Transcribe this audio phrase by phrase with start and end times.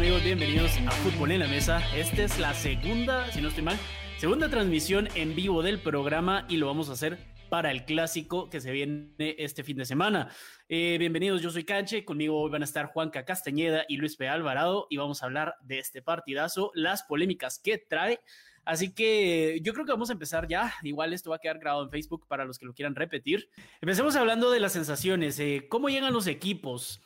[0.00, 0.24] amigos?
[0.24, 1.82] Bienvenidos a Fútbol en la Mesa.
[1.94, 3.78] Esta es la segunda, si no estoy mal,
[4.16, 7.18] segunda transmisión en vivo del programa y lo vamos a hacer
[7.50, 10.30] para el clásico que se viene este fin de semana.
[10.70, 14.26] Eh, bienvenidos, yo soy Canche, conmigo hoy van a estar Juanca Castañeda y Luis P.
[14.26, 18.20] Alvarado y vamos a hablar de este partidazo, las polémicas que trae.
[18.64, 20.72] Así que yo creo que vamos a empezar ya.
[20.82, 23.50] Igual esto va a quedar grabado en Facebook para los que lo quieran repetir.
[23.82, 25.38] Empecemos hablando de las sensaciones.
[25.40, 27.02] Eh, ¿Cómo llegan los equipos?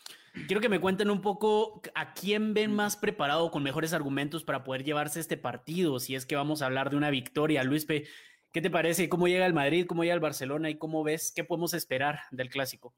[0.48, 4.64] Quiero que me cuenten un poco a quién ven más preparado con mejores argumentos para
[4.64, 7.62] poder llevarse este partido, si es que vamos a hablar de una victoria.
[7.62, 9.08] Luis, ¿qué te parece?
[9.08, 9.86] ¿Cómo llega el Madrid?
[9.86, 10.70] ¿Cómo llega el Barcelona?
[10.70, 11.32] ¿Y cómo ves?
[11.34, 12.94] ¿Qué podemos esperar del clásico?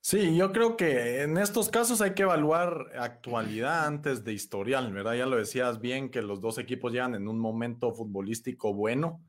[0.00, 5.14] Sí, yo creo que en estos casos hay que evaluar actualidad antes de historial, ¿verdad?
[5.14, 9.22] Ya lo decías bien que los dos equipos llegan en un momento futbolístico bueno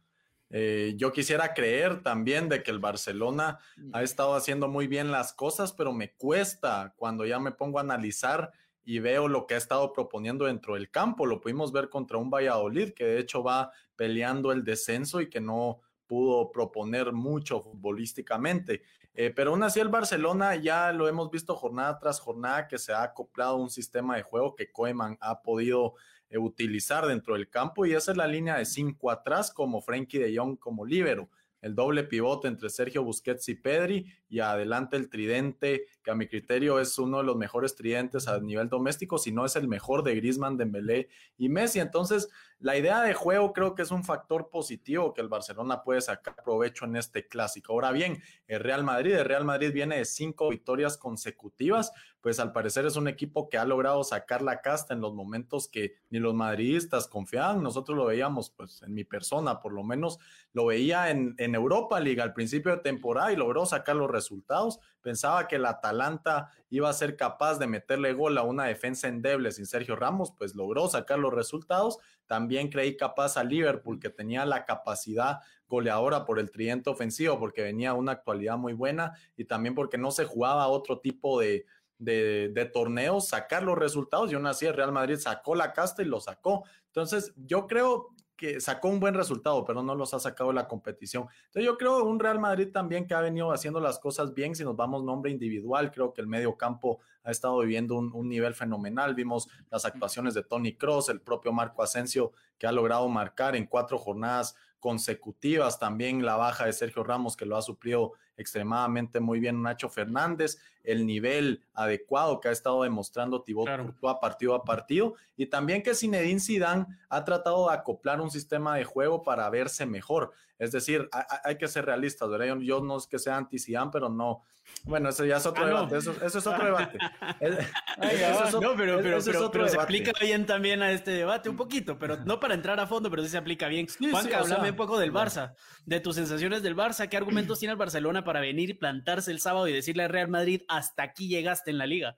[0.58, 3.60] eh, yo quisiera creer también de que el Barcelona
[3.92, 7.82] ha estado haciendo muy bien las cosas, pero me cuesta cuando ya me pongo a
[7.82, 8.54] analizar
[8.86, 11.26] y veo lo que ha estado proponiendo dentro del campo.
[11.26, 15.42] Lo pudimos ver contra un Valladolid que de hecho va peleando el descenso y que
[15.42, 18.84] no pudo proponer mucho futbolísticamente.
[19.14, 22.94] Eh, pero aún así el Barcelona ya lo hemos visto jornada tras jornada que se
[22.94, 25.96] ha acoplado a un sistema de juego que Koeman ha podido
[26.36, 30.20] eh, utilizar dentro del campo y esa es la línea de cinco atrás como Frenkie
[30.20, 31.30] de Jong como líbero
[31.66, 36.28] el doble pivote entre Sergio Busquets y Pedri y adelante el tridente, que a mi
[36.28, 40.04] criterio es uno de los mejores tridentes a nivel doméstico, si no es el mejor
[40.04, 41.80] de Griezmann, Dembélé y Messi.
[41.80, 46.02] Entonces, la idea de juego creo que es un factor positivo que el Barcelona puede
[46.02, 47.74] sacar provecho en este clásico.
[47.74, 52.54] Ahora bien, el Real Madrid, el Real Madrid viene de cinco victorias consecutivas, pues al
[52.54, 56.20] parecer es un equipo que ha logrado sacar la casta en los momentos que ni
[56.20, 57.62] los madridistas confiaban.
[57.62, 60.18] Nosotros lo veíamos, pues en mi persona por lo menos,
[60.54, 64.80] lo veía en, en Europa League al principio de temporada y logró sacar los resultados.
[65.02, 69.52] Pensaba que el Atalanta iba a ser capaz de meterle gol a una defensa endeble
[69.52, 72.00] sin Sergio Ramos, pues logró sacar los resultados.
[72.28, 77.62] También creí capaz a Liverpool, que tenía la capacidad goleadora por el tridente ofensivo, porque
[77.62, 81.66] venía una actualidad muy buena y también porque no se jugaba otro tipo de,
[81.98, 86.02] de, de, torneos, sacar los resultados y aún así el Real Madrid sacó la casta
[86.02, 86.64] y lo sacó.
[86.88, 90.68] Entonces, yo creo que sacó un buen resultado, pero no los ha sacado de la
[90.68, 91.28] competición.
[91.46, 94.64] Entonces yo creo un Real Madrid también que ha venido haciendo las cosas bien, si
[94.64, 98.54] nos vamos nombre individual, creo que el medio campo ha estado viviendo un, un nivel
[98.54, 99.16] fenomenal.
[99.16, 103.66] Vimos las actuaciones de Tony Cross, el propio Marco Asensio, que ha logrado marcar en
[103.66, 109.40] cuatro jornadas consecutivas, también la baja de Sergio Ramos que lo ha suplido extremadamente muy
[109.40, 115.16] bien Nacho Fernández, el nivel adecuado que ha estado demostrando Thibaut Courtois partido a partido
[115.36, 119.86] y también que Zinedine Zidane ha tratado de acoplar un sistema de juego para verse
[119.86, 120.32] mejor.
[120.58, 121.10] Es decir,
[121.44, 122.58] hay, que ser realistas, ¿verdad?
[122.62, 124.44] Yo, no es que sea anti Zidane, pero no.
[124.84, 125.98] Bueno, eso ya es otro ah, debate.
[125.98, 126.98] Eso, es otro debate.
[128.62, 132.40] no, pero, pero, pero, se aplica bien también a este debate un poquito, pero no
[132.40, 133.88] para entrar a fondo, pero sí se aplica bien.
[134.12, 135.54] Juanca, háblame un poco del Barça,
[135.86, 137.08] de tus sensaciones del Barça.
[137.10, 140.64] ¿Qué argumentos tiene el Barcelona para venir, plantarse el sábado y decirle al Real Madrid
[140.68, 142.18] hasta aquí llegaste en la liga?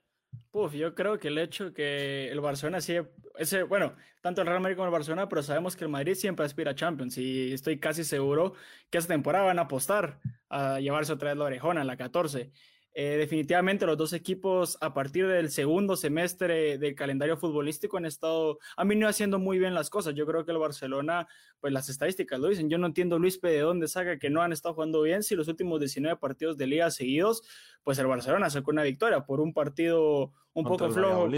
[0.50, 2.96] Puf, yo creo que el hecho que el Barcelona sí,
[3.36, 6.44] ese, bueno, tanto el Real Madrid como el Barcelona, pero sabemos que el Madrid siempre
[6.44, 8.54] aspira a Champions y estoy casi seguro
[8.90, 10.18] que esta temporada van a apostar
[10.48, 12.50] a llevarse otra vez la orejona en la 14.
[12.94, 18.58] Eh, definitivamente los dos equipos a partir del segundo semestre del calendario futbolístico han estado,
[18.76, 20.14] han venido haciendo muy bien las cosas.
[20.14, 21.28] Yo creo que el Barcelona,
[21.60, 22.70] pues las estadísticas lo dicen.
[22.70, 25.48] Yo no entiendo Luis de dónde saca que no han estado jugando bien si los
[25.48, 27.42] últimos 19 partidos de liga seguidos,
[27.84, 31.28] pues el Barcelona sacó una victoria por un partido un poco flojo.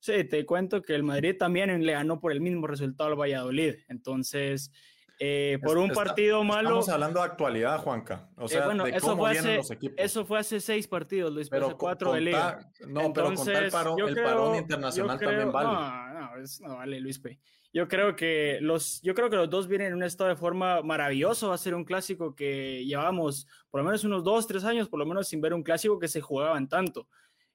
[0.00, 3.76] Sí, te cuento que el Madrid también le ganó por el mismo resultado al Valladolid.
[3.88, 4.70] Entonces,
[5.18, 6.68] eh, por un partido malo.
[6.68, 8.28] Estamos hablando de actualidad, Juanca.
[8.36, 9.96] O eh, sea, de eso cómo fue vienen hace, los equipos.
[9.98, 12.58] Eso fue hace seis partidos, Luis, pero cuatro de liga.
[12.88, 15.68] No, pero con el parón, el parón internacional también vale.
[15.68, 17.38] No, no, no vale, Luis P.
[17.72, 20.82] Yo creo que los, yo creo que los dos vienen en un estado de forma
[20.82, 21.48] maravilloso.
[21.48, 25.00] Va a ser un clásico que llevamos por lo menos unos dos, tres años, por
[25.00, 27.08] lo menos sin ver un clásico que se jugaban tanto.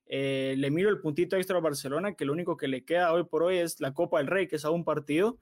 [0.08, 3.24] Eh, le miro el puntito extra a Barcelona, que lo único que le queda hoy
[3.24, 5.38] por hoy es la Copa del Rey, que es a un partido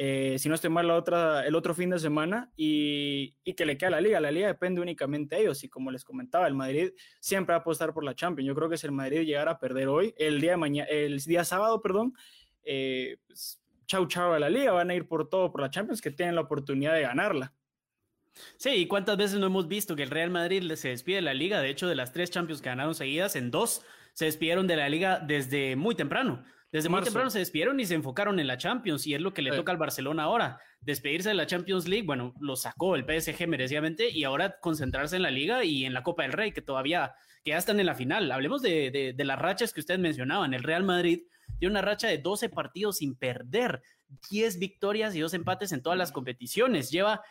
[0.00, 3.66] eh, si no estoy mal, la otra, el otro fin de semana y, y, que
[3.66, 4.20] le queda a la liga.
[4.20, 7.60] La liga depende únicamente de ellos y como les comentaba, el Madrid siempre va a
[7.62, 8.46] apostar por la Champions.
[8.46, 11.42] Yo creo que si el Madrid llegara a perder hoy, el día, mañana, el día
[11.42, 12.14] sábado, perdón,
[12.62, 16.00] eh, pues, chau chau a la liga, van a ir por todo por la Champions
[16.00, 17.52] que tienen la oportunidad de ganarla.
[18.56, 21.34] Sí, ¿y cuántas veces no hemos visto que el Real Madrid se despide de la
[21.34, 21.60] liga?
[21.60, 23.82] De hecho, de las tres Champions que ganaron seguidas, en dos
[24.14, 26.44] se despidieron de la liga desde muy temprano.
[26.70, 29.40] Desde muy temprano se despidieron y se enfocaron en la Champions y es lo que
[29.40, 30.60] le toca al Barcelona ahora.
[30.80, 35.22] Despedirse de la Champions League, bueno, lo sacó el PSG merecidamente y ahora concentrarse en
[35.22, 37.94] la liga y en la Copa del Rey, que todavía, que ya están en la
[37.94, 38.30] final.
[38.30, 40.52] Hablemos de, de, las rachas que ustedes mencionaban.
[40.52, 41.22] El Real Madrid
[41.58, 43.82] tiene una racha de 12 partidos sin perder,
[44.30, 46.90] 10 victorias y 2 empates en todas las competiciones.
[46.90, 47.22] Lleva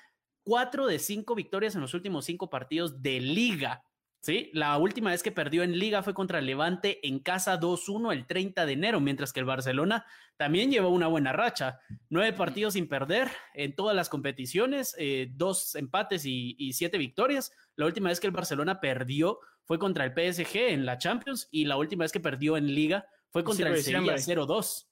[0.45, 3.83] 4 de 5 victorias en los últimos 5 partidos de liga.
[4.19, 4.49] ¿Sí?
[4.53, 8.65] La última vez que perdió en liga fue contra Levante en casa 2-1 el 30
[8.65, 10.05] de enero, mientras que el Barcelona
[10.37, 11.79] también llevó una buena racha.
[12.09, 17.51] Nueve partidos sin perder en todas las competiciones, eh, dos empates y, siete victorias.
[17.75, 21.65] La última vez que el Barcelona perdió fue contra el PSG en la Champions y
[21.65, 24.87] la última vez que perdió en liga fue contra el Sevilla 0-2.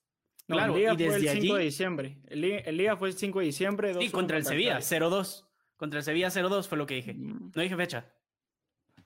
[0.48, 2.18] claro, y desde el 5 de diciembre.
[2.28, 2.42] El
[2.78, 3.94] Liga, fue el 5 de diciembre.
[4.00, 5.46] Sí, contra el Sevilla, 0-2.
[5.78, 7.14] Contra el Sevilla 0-2 fue lo que dije.
[7.14, 7.52] Mm.
[7.54, 8.15] No dije fecha.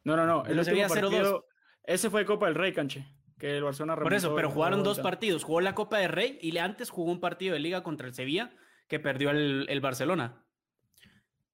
[0.04, 0.46] No, no, no.
[0.46, 1.44] El Sevilla 0-2.
[1.84, 3.06] Ese fue Copa del Rey, Canche.
[3.38, 5.44] Que el Barcelona Por eso, pero jugaron dos partidos.
[5.44, 8.52] Jugó la Copa del Rey y antes jugó un partido de Liga contra el Sevilla
[8.90, 10.44] que perdió el, Barcelona.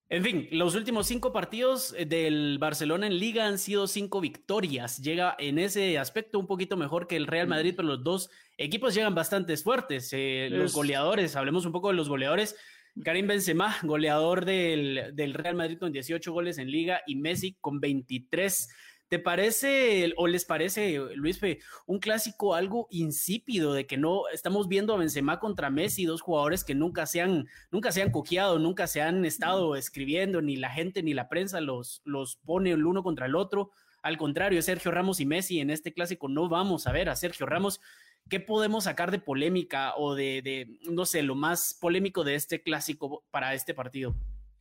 [0.10, 5.02] En fin, los últimos cinco partidos eh, del Barcelona en Liga han sido cinco victorias.
[5.02, 8.94] Llega en ese aspecto un poquito mejor que el Real Madrid, pero los dos equipos
[8.96, 10.10] llegan bastante fuertes.
[10.14, 12.56] Eh, los goleadores, hablemos un poco de los goleadores.
[13.04, 17.80] Karim Benzema, goleador del, del, Real Madrid con 18 goles en liga y Messi con
[17.80, 18.70] 23.
[19.08, 21.40] ¿Te parece o les parece, Luis,
[21.86, 26.64] un clásico algo insípido de que no estamos viendo a Benzema contra Messi, dos jugadores
[26.64, 30.72] que nunca se han, nunca se han coqueado, nunca se han estado escribiendo, ni la
[30.72, 33.72] gente ni la prensa los, los pone el uno contra el otro?
[34.02, 37.46] Al contrario, Sergio Ramos y Messi en este clásico no vamos a ver a Sergio
[37.46, 37.82] Ramos
[38.30, 43.24] ¿qué podemos sacar de polémica o de, no sé, lo más polémico de este clásico
[43.32, 44.16] para este partido?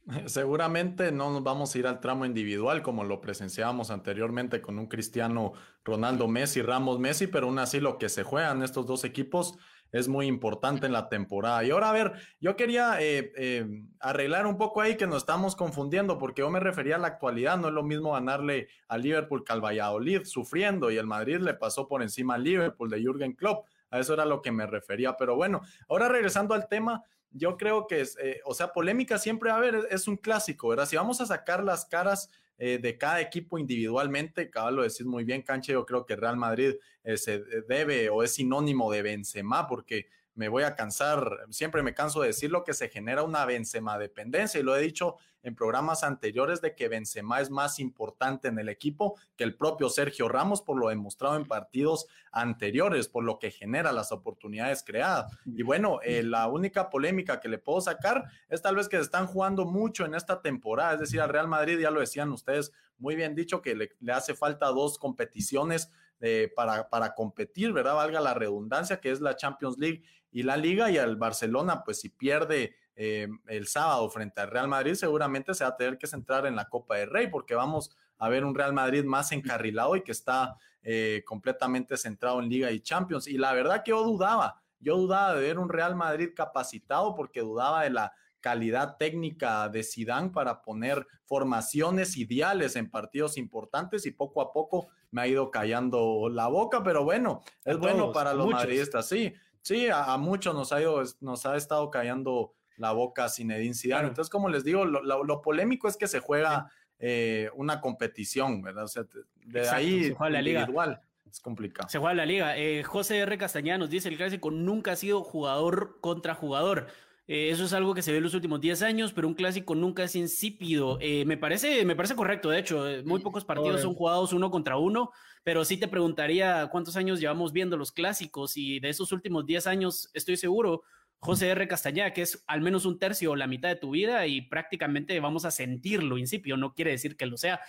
[0.27, 4.87] Seguramente no nos vamos a ir al tramo individual como lo presenciábamos anteriormente con un
[4.87, 5.53] Cristiano
[5.85, 9.57] Ronaldo Messi, Ramos Messi, pero aún así lo que se juegan estos dos equipos
[9.95, 11.63] es muy importante en la temporada.
[11.63, 13.65] Y ahora, a ver, yo quería eh, eh,
[14.01, 17.59] arreglar un poco ahí que nos estamos confundiendo, porque yo me refería a la actualidad,
[17.59, 21.55] no es lo mismo ganarle a Liverpool que al Valladolid, sufriendo, y el Madrid le
[21.55, 23.69] pasó por encima al Liverpool de Jürgen Klopp.
[23.91, 25.17] A eso era lo que me refería.
[25.17, 29.51] Pero bueno, ahora regresando al tema, yo creo que es, eh, o sea, polémica siempre
[29.51, 30.87] a haber, es un clásico, ¿verdad?
[30.87, 34.51] Si vamos a sacar las caras eh, de cada equipo individualmente.
[34.51, 35.73] Cabal lo decís muy bien, Canche.
[35.73, 40.49] Yo creo que Real Madrid eh, se debe o es sinónimo de Benzema, porque me
[40.49, 44.59] voy a cansar, siempre me canso de decir lo que se genera una Benzema dependencia
[44.61, 48.69] y lo he dicho en programas anteriores de que Benzema es más importante en el
[48.69, 53.51] equipo que el propio Sergio Ramos por lo demostrado en partidos anteriores, por lo que
[53.51, 55.31] genera las oportunidades creadas.
[55.45, 59.27] Y bueno, eh, la única polémica que le puedo sacar es tal vez que están
[59.27, 63.15] jugando mucho en esta temporada, es decir, al Real Madrid, ya lo decían ustedes, muy
[63.15, 65.91] bien dicho, que le, le hace falta dos competiciones
[66.21, 67.97] eh, para, para competir, ¿verdad?
[67.97, 70.03] Valga la redundancia, que es la Champions League
[70.35, 74.67] y la Liga, y al Barcelona, pues si pierde eh, el sábado frente al Real
[74.67, 77.97] Madrid, seguramente se va a tener que centrar en la Copa del Rey, porque vamos
[78.19, 82.73] a ver un Real Madrid más encarrilado y que está eh, completamente centrado en Liga
[82.73, 83.29] y Champions.
[83.29, 87.41] Y la verdad que yo dudaba, yo dudaba de ver un Real Madrid capacitado porque
[87.41, 94.11] dudaba de la calidad técnica de Sidán para poner formaciones ideales en partidos importantes y
[94.11, 98.49] poco a poco me ha ido callando la boca, pero bueno, es bueno para los
[98.49, 99.33] madridistas, sí,
[99.65, 104.09] sí, a, muchos nos ha, ido, nos ha estado callando la boca Zinedine Zidane.
[104.09, 108.85] Entonces, como les digo, lo, polémico es que se juega eh, una competición, ¿verdad?
[108.85, 109.05] O sea,
[109.47, 111.01] de ahí se la individual.
[111.29, 111.89] Es complicado.
[111.89, 112.57] Se juega la liga.
[112.57, 113.39] Eh, José R.
[113.39, 116.87] Castañeda nos dice, el clásico nunca ha sido jugador contra jugador.
[117.27, 119.75] Eh, eso es algo que se ve en los últimos 10 años, pero un clásico
[119.75, 120.99] nunca es insípido.
[121.01, 124.51] Eh, me, parece, me parece correcto, de hecho, eh, muy pocos partidos son jugados uno
[124.51, 125.11] contra uno,
[125.43, 129.67] pero sí te preguntaría cuántos años llevamos viendo los clásicos y de esos últimos 10
[129.67, 130.83] años estoy seguro,
[131.19, 131.67] José R.
[131.67, 135.19] Castañeda, que es al menos un tercio o la mitad de tu vida y prácticamente
[135.21, 137.61] vamos a sentirlo insípido, no quiere decir que lo sea.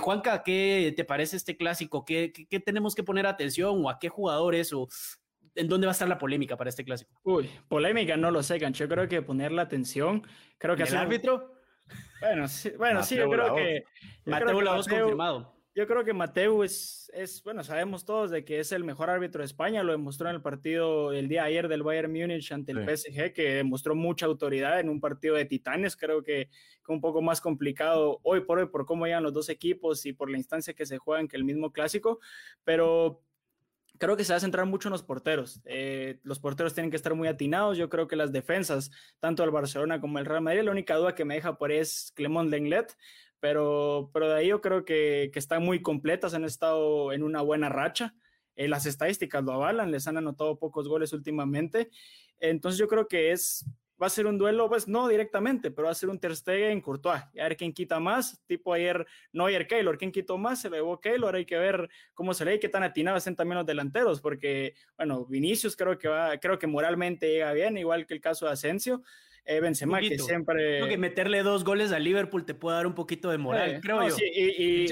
[0.00, 2.06] Juanca, ¿qué te parece este clásico?
[2.06, 4.88] ¿Qué, ¿Qué, tenemos que poner atención o a qué jugadores o
[5.54, 7.12] ¿en dónde va a estar la polémica para este clásico?
[7.22, 8.84] Uy, polémica no lo sé, Gancho.
[8.84, 10.26] Yo creo que poner la atención,
[10.58, 11.54] creo que ¿El árbitro?
[12.20, 13.84] Bueno, sí, bueno, sí, yo creo que...
[14.24, 15.54] Mateo la voz confirmado.
[15.76, 19.40] Yo creo que Mateo es, es, bueno, sabemos todos de que es el mejor árbitro
[19.40, 22.84] de España, lo demostró en el partido el día ayer del Bayern Múnich ante el
[22.88, 26.48] PSG, que demostró mucha autoridad en un partido de titanes, creo que,
[26.86, 30.12] que un poco más complicado hoy por hoy por cómo llegan los dos equipos y
[30.12, 32.20] por la instancia que se juegan que el mismo clásico,
[32.62, 33.20] pero
[33.98, 35.60] creo que se va a centrar mucho en los porteros.
[35.64, 37.78] Eh, los porteros tienen que estar muy atinados.
[37.78, 41.14] Yo creo que las defensas, tanto el Barcelona como el Real Madrid, la única duda
[41.14, 42.96] que me deja por ahí es Clemont Lenglet,
[43.40, 47.42] pero, pero de ahí yo creo que, que están muy completas, han estado en una
[47.42, 48.14] buena racha.
[48.56, 51.90] Eh, las estadísticas lo avalan, les han anotado pocos goles últimamente.
[52.38, 53.64] Entonces yo creo que es
[54.04, 56.82] va a ser un duelo, pues no directamente, pero va a ser un Ter Stegen
[56.82, 57.22] Courtois.
[57.22, 61.00] A ver quién quita más, tipo ayer Neuer Keylor, quién quitó más, se lo llevó
[61.00, 64.20] Keylor, hay que ver cómo se lee y qué tan atinados están también los delanteros,
[64.20, 68.44] porque, bueno, Vinicius creo que va, creo que moralmente llega bien, igual que el caso
[68.44, 69.02] de Asensio,
[69.46, 70.78] eh, Benzema, que siempre...
[70.78, 74.08] Creo que meterle dos goles a Liverpool te puede dar un poquito de moral, creo
[74.08, 74.16] yo.
[74.18, 74.88] y,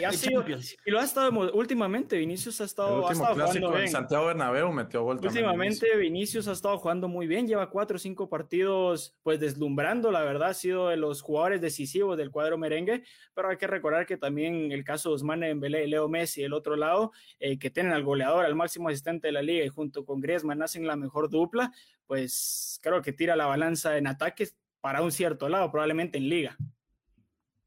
[0.86, 3.88] lo ha estado últimamente, Vinicius ha estado, ha estado jugando bien.
[3.88, 6.48] Santiago Bernabéu metió gol Últimamente Vinicius.
[6.48, 10.54] ha estado jugando muy bien, lleva cuatro o cinco partidos pues deslumbrando, la verdad, ha
[10.54, 13.04] sido de los jugadores decisivos del cuadro merengue,
[13.34, 16.52] pero hay que recordar que también el caso de Ousmane Dembélé y Leo Messi, el
[16.52, 20.04] otro lado, eh, que tienen al goleador, al máximo asistente de la liga y junto
[20.04, 21.72] con Griezmann hacen la mejor dupla,
[22.12, 26.58] pues creo que tira la balanza en ataques para un cierto lado, probablemente en liga.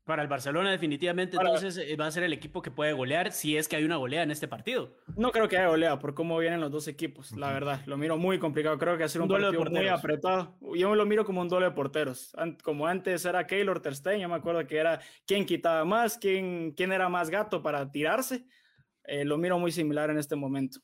[0.03, 3.57] Para el Barcelona definitivamente entonces eh, va a ser el equipo que puede golear si
[3.57, 4.97] es que hay una golea en este partido.
[5.17, 7.81] No creo que haya golea por cómo vienen los dos equipos, la verdad.
[7.87, 10.55] Lo miro muy complicado, creo que va a ser un, duelo partido muy apretado.
[10.75, 12.31] Yo lo miro como un duelo de porteros.
[12.61, 16.91] Como antes era Keylor Terstein, yo me acuerdo que era quién quitaba más, quién, quién
[16.91, 18.45] era más gato para tirarse.
[19.05, 20.81] Eh, lo miro muy similar en este momento.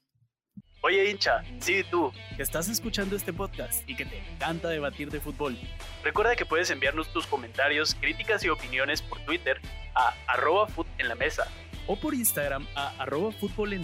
[0.83, 5.19] Oye hincha, sí tú, que estás escuchando este podcast y que te encanta debatir de
[5.19, 5.55] fútbol.
[6.03, 9.61] Recuerda que puedes enviarnos tus comentarios, críticas y opiniones por Twitter
[9.93, 11.47] a arroba en la mesa
[11.85, 13.79] o por Instagram a arroba fútbol.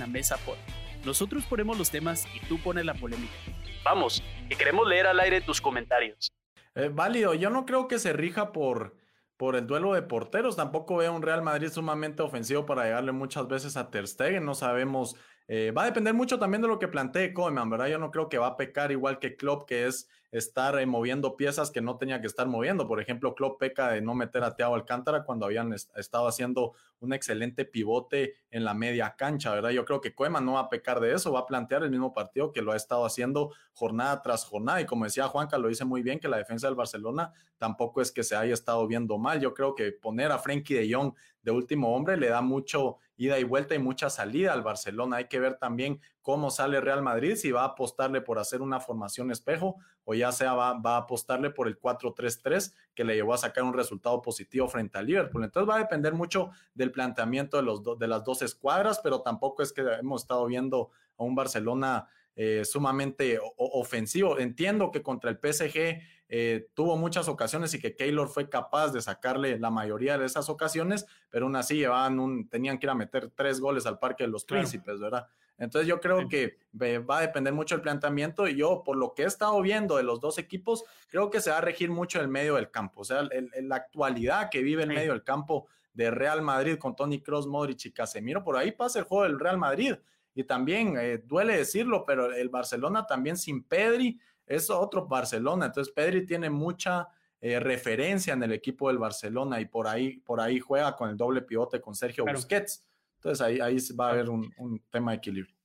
[1.05, 3.35] Nosotros ponemos los temas y tú pones la polémica.
[3.83, 6.31] Vamos, que queremos leer al aire tus comentarios.
[6.73, 8.97] Eh, válido, yo no creo que se rija por,
[9.37, 10.55] por el duelo de porteros.
[10.55, 14.45] Tampoco veo un Real Madrid sumamente ofensivo para llegarle muchas veces a Ter Stegen.
[14.45, 15.15] No sabemos
[15.47, 17.87] eh, va a depender mucho también de lo que plantee Koeman, ¿verdad?
[17.87, 21.37] Yo no creo que va a pecar igual que Klopp, que es estar eh, moviendo
[21.37, 22.87] piezas que no tenía que estar moviendo.
[22.87, 27.13] Por ejemplo, Klopp peca de no meter a Thiago Alcántara cuando habían estado haciendo un
[27.13, 29.69] excelente pivote en la media cancha, ¿verdad?
[29.69, 32.13] Yo creo que Koeman no va a pecar de eso, va a plantear el mismo
[32.13, 34.81] partido que lo ha estado haciendo jornada tras jornada.
[34.81, 38.11] Y como decía Juanca, lo dice muy bien que la defensa del Barcelona tampoco es
[38.11, 39.39] que se haya estado viendo mal.
[39.39, 43.39] Yo creo que poner a Frenkie de Jong de último hombre le da mucho ida
[43.39, 45.17] y vuelta y mucha salida al Barcelona.
[45.17, 48.81] Hay que ver también cómo sale Real Madrid, si va a apostarle por hacer una
[48.81, 53.37] formación espejo o ya sea va, a apostarle por el 4-3-3 que le llevó a
[53.37, 55.45] sacar un resultado positivo frente al Liverpool.
[55.45, 59.63] Entonces va a depender mucho del planteamiento de, los de las dos escuadras, pero tampoco
[59.63, 64.37] es que hemos estado viendo a un Barcelona eh, sumamente ofensivo.
[64.37, 69.01] Entiendo que contra el PSG eh, tuvo muchas ocasiones y que Keylor fue capaz de
[69.01, 72.95] sacarle la mayoría de esas ocasiones, pero aún así llevaban un, tenían que ir a
[72.95, 75.27] meter tres goles al Parque de los Príncipes, ¿verdad?
[75.57, 79.23] Entonces yo creo que va a depender mucho el planteamiento y yo por lo que
[79.23, 82.27] he estado viendo de los dos equipos, creo que se va a regir mucho el
[82.27, 83.27] medio del campo, o sea,
[83.61, 87.85] la actualidad que vive el medio del campo de Real Madrid con Tony Cross, Modric
[87.85, 89.95] y Casemiro, por ahí pasa el juego del Real Madrid.
[90.35, 95.67] Y también eh, duele decirlo, pero el Barcelona también sin Pedri es otro Barcelona.
[95.67, 97.07] Entonces, Pedri tiene mucha
[97.39, 101.17] eh, referencia en el equipo del Barcelona y por ahí, por ahí juega con el
[101.17, 102.87] doble pivote con Sergio Busquets.
[103.17, 105.55] Entonces, ahí, ahí va a haber un, tema de equilibrio.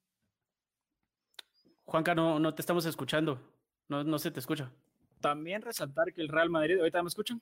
[1.85, 3.41] Juanca, no, no te estamos escuchando.
[3.89, 4.73] No, no se te escucha.
[5.21, 7.41] También resaltar que el Real Madrid, ¿ahorita me escuchan?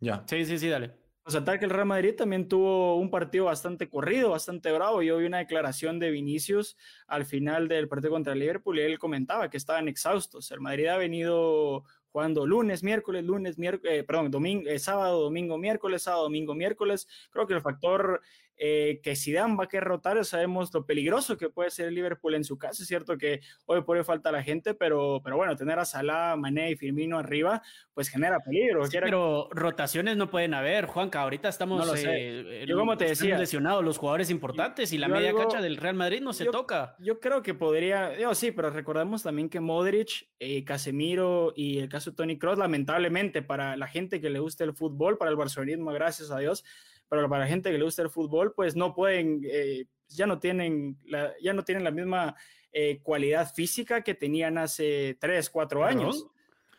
[0.00, 0.24] Ya.
[0.26, 1.03] Sí, sí, sí, dale.
[1.24, 5.02] Resaltar que el Real Madrid también tuvo un partido bastante corrido, bastante bravo.
[5.02, 6.76] Yo vi una declaración de Vinicius
[7.06, 10.50] al final del partido contra el Liverpool y él comentaba que estaban exhaustos.
[10.50, 15.56] El Madrid ha venido jugando lunes, miércoles, lunes, miércoles, eh, perdón, domingo, eh, sábado, domingo,
[15.56, 17.08] miércoles, sábado, domingo, miércoles.
[17.30, 18.20] Creo que el factor
[18.56, 22.34] eh, que Zidane va a querer rotar, sabemos lo peligroso que puede ser el Liverpool
[22.34, 25.78] en su casa, es cierto que hoy puede falta la gente, pero, pero bueno, tener
[25.78, 28.82] a Salah, Mané y Firmino arriba, pues genera peligro.
[28.90, 33.84] pero rotaciones no pueden haber, Juanca, ahorita estamos, no eh, yo como te decía, lesionados
[33.84, 36.96] los jugadores importantes y la media cancha del Real Madrid no se toca.
[36.98, 41.88] Yo creo que podría, yo sí, pero recordemos también que Modric, eh, Casemiro y el
[41.88, 45.36] caso de Tony Cross, lamentablemente para la gente que le gusta el fútbol, para el
[45.36, 46.64] barcelonismo, gracias a Dios,
[47.16, 50.38] pero para la gente que le gusta el fútbol, pues no pueden, eh, ya, no
[50.38, 52.36] tienen la, ya no tienen la misma
[52.72, 56.26] eh, cualidad física que tenían hace 3, 4 años.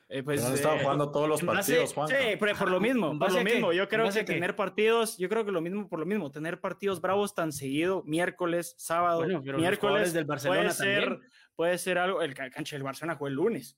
[0.07, 2.07] Eh, pues, han estado jugando todos los partidos, Juan.
[2.07, 3.73] Sí, pero por lo mismo, por lo mismo.
[3.73, 7.01] Yo creo que, tener partidos, yo creo que lo mismo, por lo mismo, tener partidos
[7.01, 11.19] bravos tan seguido, miércoles, sábado, miércoles del Barcelona puede ser,
[11.55, 12.21] puede ser algo.
[12.21, 13.77] El cancha del Barcelona juega el lunes.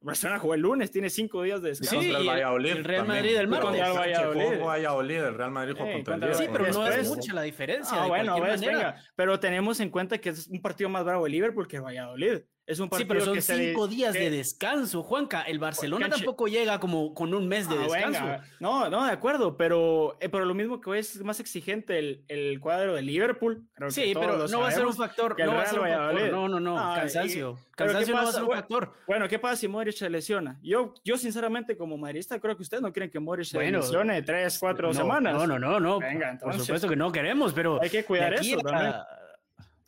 [0.00, 2.00] Barcelona jugó el lunes, tiene cinco días de descanso.
[2.00, 2.70] Sí, el Valladolid.
[2.70, 3.68] El Real Madrid el martes.
[3.68, 4.60] Contra el Valladolid.
[4.60, 5.16] Valladolid.
[5.16, 8.02] El Real Madrid jugó contra, el Sí, pero no es mucha la diferencia.
[8.02, 8.96] Ah, bueno, venga.
[9.16, 12.40] Pero tenemos en cuenta que es un partido más bravo el Liverpool que el Valladolid.
[12.68, 15.40] Es un partido sí, pero son cinco días de descanso, Juanca.
[15.40, 18.44] El Barcelona tampoco llega como con un mes de ah, descanso.
[18.60, 22.60] No, no, de acuerdo, pero, eh, pero lo mismo que es más exigente el, el
[22.60, 23.66] cuadro de Liverpool.
[23.88, 25.34] sí, pero no va a ser un factor.
[25.40, 26.30] No, va a ser un factor.
[26.30, 27.58] no, no, no, cansancio.
[27.74, 28.92] cansancio no va a ser un factor.
[29.06, 30.58] Bueno, ¿qué pasa si Modric se lesiona?
[30.62, 34.58] Yo, yo sinceramente, como madridista, creo que ustedes no quieren que Modric se lesione tres,
[34.58, 35.32] cuatro semanas.
[35.32, 36.00] No, no, no, no.
[36.00, 37.80] Venga, Por supuesto que no queremos, pero.
[37.80, 38.92] Hay que cuidar eso también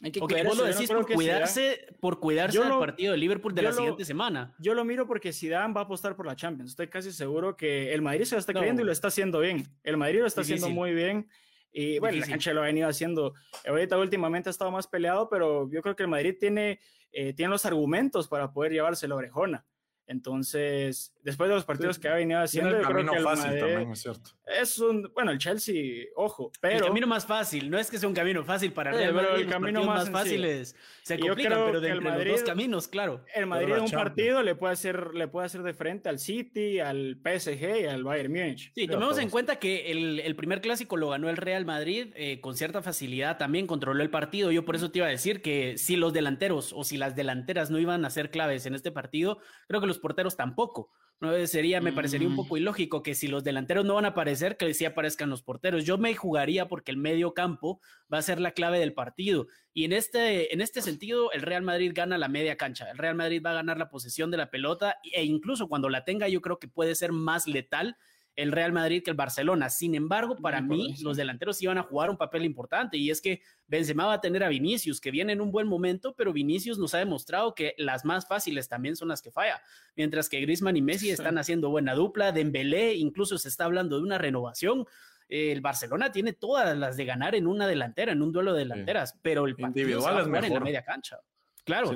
[0.03, 3.73] hay que vos lo decís por, cuidarse, por cuidarse del partido de Liverpool de la
[3.73, 4.55] siguiente semana.
[4.59, 6.71] Yo lo miro porque Zidane va a apostar por la Champions.
[6.71, 9.67] Estoy casi seguro que el Madrid se lo está creyendo y lo está haciendo bien.
[9.83, 11.29] El Madrid lo está haciendo muy bien.
[11.73, 13.35] Y bueno, la cancha lo ha venido haciendo.
[13.67, 16.81] Ahorita últimamente ha estado más peleado, pero yo creo que el Madrid tiene,
[17.13, 19.65] eh, tiene los argumentos para poder llevarse la orejona.
[20.11, 24.31] Entonces, después de los partidos que ha venido haciendo, el camino fácil también, es cierto.
[24.45, 26.79] Es un, bueno, el Chelsea, ojo, pero...
[26.79, 29.41] El camino más fácil, no es que sea un camino fácil para Real Madrid, pero
[29.41, 33.25] el camino más, fácil es se complican, pero de el Madrid, los dos caminos, claro.
[33.33, 36.81] El Madrid en un partido le puede, hacer, le puede hacer de frente al City,
[36.81, 38.73] al PSG y al Bayern Múnich.
[38.75, 42.41] Sí, tomemos en cuenta que el, el, primer clásico lo ganó el Real Madrid eh,
[42.41, 44.51] con cierta facilidad, también controló el partido.
[44.51, 47.71] Yo por eso te iba a decir que si los delanteros o si las delanteras
[47.71, 49.39] no iban a ser claves en este partido,
[49.69, 50.91] creo que los porteros tampoco.
[51.21, 52.37] No, sería, me parecería un mm.
[52.37, 55.85] poco ilógico que si los delanteros no van a aparecer, que sí aparezcan los porteros.
[55.85, 57.79] Yo me jugaría porque el medio campo
[58.13, 59.47] va a ser la clave del partido.
[59.75, 62.91] Y en este, en este sentido, el Real Madrid gana la media cancha.
[62.91, 66.05] El Real Madrid va a ganar la posesión de la pelota e incluso cuando la
[66.05, 67.99] tenga, yo creo que puede ser más letal
[68.37, 69.71] el Real Madrid que el Barcelona.
[69.71, 73.43] Sin embargo, para mí, los delanteros iban a jugar un papel importante y es que
[73.67, 76.95] Benzema va a tener a Vinicius, que viene en un buen momento, pero Vinicius nos
[76.95, 79.61] ha demostrado que las más fáciles también son las que falla,
[79.97, 84.05] mientras que Griezmann y Messi están haciendo buena dupla, Dembélé incluso se está hablando de
[84.05, 84.87] una renovación.
[85.29, 89.19] El Barcelona tiene todas las de ganar en una delantera, en un duelo de delanteras,
[89.23, 91.21] pero el partido se va a jugar en la media cancha.
[91.65, 91.91] Claro,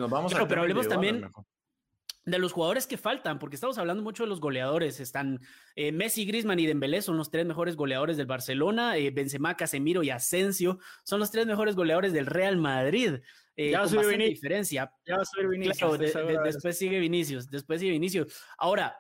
[0.49, 1.29] pero hablemos también
[2.25, 5.01] de los jugadores que faltan, porque estamos hablando mucho de los goleadores.
[5.01, 5.41] Están
[5.77, 8.97] eh, Messi, Griezmann y Dembélé son los tres mejores goleadores del Barcelona.
[8.97, 13.17] Eh, Benzema, Casemiro y Asensio son los tres mejores goleadores del Real Madrid.
[13.57, 14.93] Eh, ya con bastante diferencia.
[15.07, 15.99] Ya va a subir Vinicius.
[15.99, 17.51] después sigue Vinicius.
[17.51, 18.35] Después sigue Vinicius.
[18.59, 18.97] Ahora,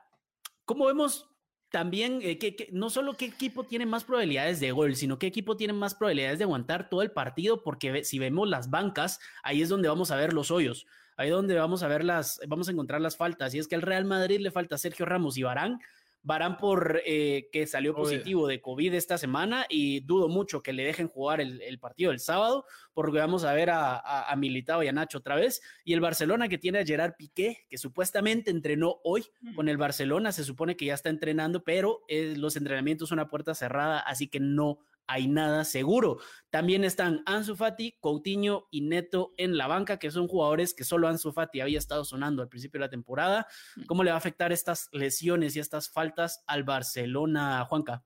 [0.65, 1.31] ¿cómo vemos
[1.71, 5.57] también eh, que, no solo qué equipo tiene más probabilidades de gol, sino qué equipo
[5.57, 9.69] tiene más probabilidades de aguantar todo el partido, porque si vemos las bancas, ahí es
[9.69, 13.01] donde vamos a ver los hoyos ahí donde vamos a ver las, vamos a encontrar
[13.01, 13.55] las faltas.
[13.55, 15.81] Y es que al Real Madrid le falta Sergio Ramos y Barán.
[16.27, 20.83] Barán por eh, que salió positivo de COVID esta semana y dudo mucho que le
[20.83, 23.99] dejen jugar el, partido del sábado porque vamos a ver a,
[24.31, 25.61] a, Militao y a Nacho otra vez.
[25.85, 30.33] Y el Barcelona que tiene a Gerard Piqué, que supuestamente entrenó hoy con el Barcelona,
[30.33, 34.27] se supone que ya está entrenando, pero eh, los entrenamientos son a puerta cerrada, así
[34.27, 36.19] que no hay nada seguro.
[36.51, 41.09] También están Ansu Fati, Coutinho y Neto en la banca, que son jugadores que solo
[41.09, 43.47] Ansu Fati había estado sonando al principio de la temporada.
[43.77, 43.85] Mm.
[43.87, 48.05] ¿Cómo le va a afectar estas lesiones y estas faltas al Barcelona, Juanca?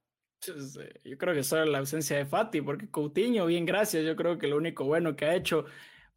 [1.05, 4.47] Yo creo que solo la ausencia de Fati, porque Coutinho, bien gracias, yo creo que
[4.47, 5.65] lo único bueno que ha hecho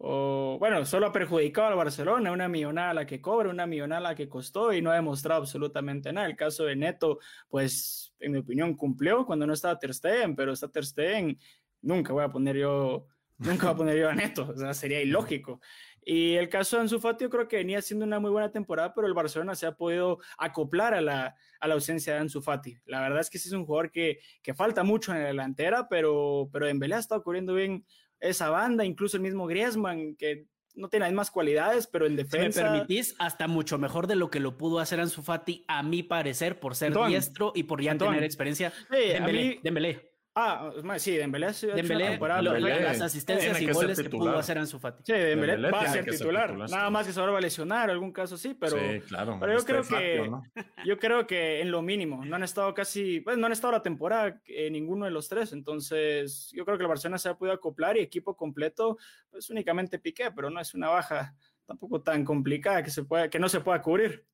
[0.04, 4.16] o bueno, solo ha perjudicado al Barcelona, una millonada la que cobra, una millonada la
[4.16, 6.26] que costó y no ha demostrado absolutamente nada.
[6.26, 10.54] El caso de Neto, pues en mi opinión cumplió cuando no estaba Ter Stegen, pero
[10.54, 11.38] está Ter Stegen,
[11.84, 13.06] nunca voy a poner yo,
[13.38, 15.62] nunca voy a poner yo a Neto, o sea, sería ilógico.
[16.04, 18.96] Y el caso de Ansu Fati yo creo que venía siendo una muy buena temporada,
[18.96, 22.76] pero el Barcelona se ha podido acoplar a la, a ausencia de Ansu Fati.
[22.86, 24.20] La verdad es que ese es un jugador que,
[24.56, 27.86] falta mucho en la delantera, pero, pero Dembélé ha estado corriendo bien
[28.22, 32.60] esa banda, incluso el mismo Griezmann, que no tiene las mismas cualidades, pero en defensa.
[32.60, 35.84] Si me permitís, hasta mucho mejor de lo que lo pudo hacer Ansu Fati, a
[35.84, 38.72] mi parecer, por ser diestro y por ya tener experiencia.
[38.90, 44.80] Sí, Dembélé, Ah, sí, Dembélé, Dembélé, Dembélé las asistencias y goles que pudo hacer Ansu
[44.80, 45.04] Fati.
[45.06, 46.58] Sí, Dembélé, va a ser titular.
[46.58, 49.66] Nada más que se va a lesionar, algún caso sí, pero, sí, claro, pero yo
[49.66, 50.32] creo que
[50.86, 53.84] yo creo que en lo mínimo no han estado casi, pues no han estado la
[53.84, 57.54] temporada en ninguno de los tres, entonces yo creo que la Barcelona se ha podido
[57.54, 58.98] acoplar y equipo completo,
[59.30, 63.40] pues únicamente Piqué, pero no es una baja tampoco tan complicada que se pueda, que
[63.40, 64.26] no se pueda cubrir.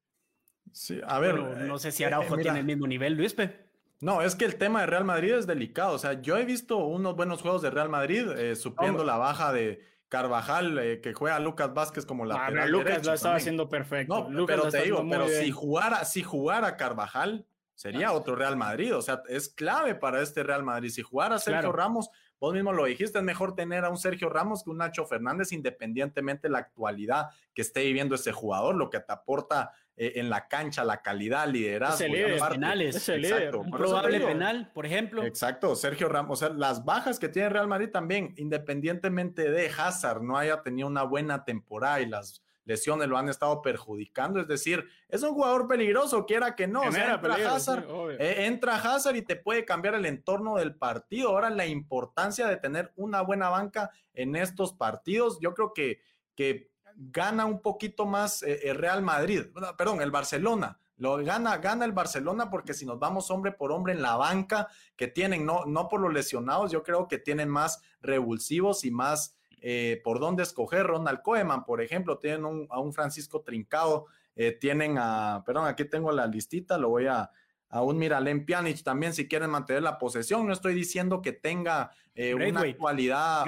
[0.72, 3.67] Sí, a ver, no sé si Araujo eh, tiene el mismo nivel, Luispe.
[4.00, 5.94] No, es que el tema de Real Madrid es delicado.
[5.94, 9.52] O sea, yo he visto unos buenos juegos de Real Madrid, eh, supliendo la baja
[9.52, 14.30] de Carvajal, eh, que juega Lucas Vázquez como la ah, Lucas lo estaba haciendo perfecto.
[14.30, 18.96] No, pero te digo, pero si jugara, si jugara Carvajal, sería otro Real Madrid.
[18.96, 20.90] O sea, es clave para este Real Madrid.
[20.90, 24.64] Si jugara Sergio Ramos, vos mismo lo dijiste, es mejor tener a un Sergio Ramos
[24.64, 29.00] que un Nacho Fernández, independientemente de la actualidad que esté viviendo ese jugador, lo que
[29.00, 32.06] te aporta eh, en la cancha, la calidad, liderazgo.
[32.06, 33.10] Es penales.
[33.10, 33.62] Exacto.
[33.62, 35.24] Un probable penal, por ejemplo.
[35.24, 36.44] Exacto, Sergio Ramos.
[36.44, 40.88] O sea, las bajas que tiene Real Madrid también, independientemente de Hazard, no haya tenido
[40.88, 44.40] una buena temporada y las lesiones lo han estado perjudicando.
[44.40, 46.82] Es decir, es un jugador peligroso, quiera que no.
[46.82, 47.86] O sea, entra, Hazard,
[48.20, 51.30] eh, entra Hazard y te puede cambiar el entorno del partido.
[51.30, 56.02] Ahora, la importancia de tener una buena banca en estos partidos, yo creo que,
[56.36, 59.44] que gana un poquito más eh, el Real Madrid,
[59.78, 60.80] perdón, el Barcelona.
[60.98, 64.68] Lo gana, gana el Barcelona porque si nos vamos hombre por hombre en la banca
[64.96, 69.38] que tienen, no, no por los lesionados, yo creo que tienen más revulsivos y más
[69.62, 70.88] eh, por dónde escoger.
[70.88, 76.12] Ronald Koeman, por ejemplo, tienen a un Francisco Trincado, eh, tienen a, perdón, aquí tengo
[76.12, 77.30] la listita, lo voy a,
[77.70, 80.46] a un Miralem Pjanic también si quieren mantener la posesión.
[80.46, 83.46] No estoy diciendo que tenga eh, una cualidad.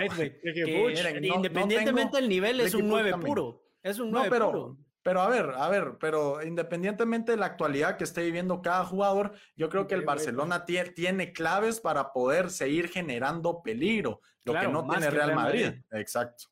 [1.22, 3.64] independientemente del nivel es un 9 puro.
[3.82, 4.78] Es un 9 pero, puro.
[5.02, 9.32] Pero a ver, a ver, pero independientemente de la actualidad que esté viviendo cada jugador,
[9.56, 14.86] yo creo que el Barcelona tiene, claves para poder seguir generando peligro, lo que no
[14.86, 15.72] tiene Real, Madrid.
[15.92, 16.46] Exacto.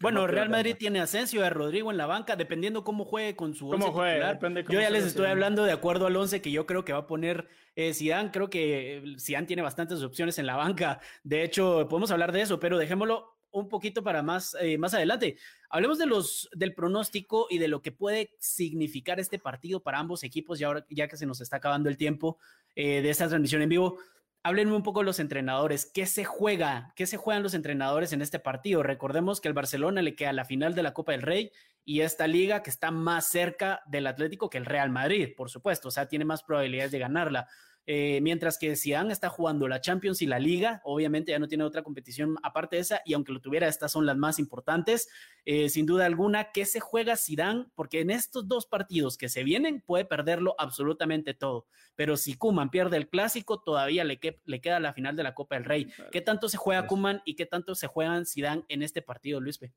[0.00, 3.68] Bueno, Real Madrid tiene Asensio a Rodrigo en la banca, dependiendo cómo juegue con su
[3.68, 3.86] once
[4.68, 7.06] yo ya les estoy hablando de acuerdo al once que yo creo que va a
[7.06, 8.30] poner eh, Zidane.
[8.30, 11.00] Creo que Zidane tiene bastantes opciones en la banca.
[11.22, 15.38] De hecho, podemos hablar de eso, pero dejémoslo un poquito para más, eh, más adelante.
[15.70, 20.24] Hablemos de los, del pronóstico y de lo que puede significar este partido para ambos
[20.24, 22.38] equipos, ya, ahora, ya que se nos está acabando el tiempo
[22.74, 23.98] eh, de esta transmisión en vivo.
[24.46, 25.90] Háblenme un poco los entrenadores.
[25.92, 26.92] ¿Qué se juega?
[26.94, 28.84] ¿Qué se juegan los entrenadores en este partido?
[28.84, 31.50] Recordemos que al Barcelona le queda la final de la Copa del Rey
[31.84, 35.88] y esta liga que está más cerca del Atlético que el Real Madrid, por supuesto.
[35.88, 37.48] O sea, tiene más probabilidades de ganarla.
[37.86, 41.62] Eh, mientras que Zidane está jugando la Champions y la Liga, obviamente ya no tiene
[41.64, 45.08] otra competición aparte de esa, y aunque lo tuviera, estas son las más importantes.
[45.44, 47.66] Eh, sin duda alguna, ¿qué se juega Zidane?
[47.76, 51.66] Porque en estos dos partidos que se vienen puede perderlo absolutamente todo.
[51.94, 55.54] Pero si Kuman pierde el clásico, todavía le, le queda la final de la Copa
[55.54, 55.86] del Rey.
[56.10, 59.58] ¿Qué tanto se juega Kuman y qué tanto se juegan Zidane en este partido, Luis
[59.58, 59.72] P?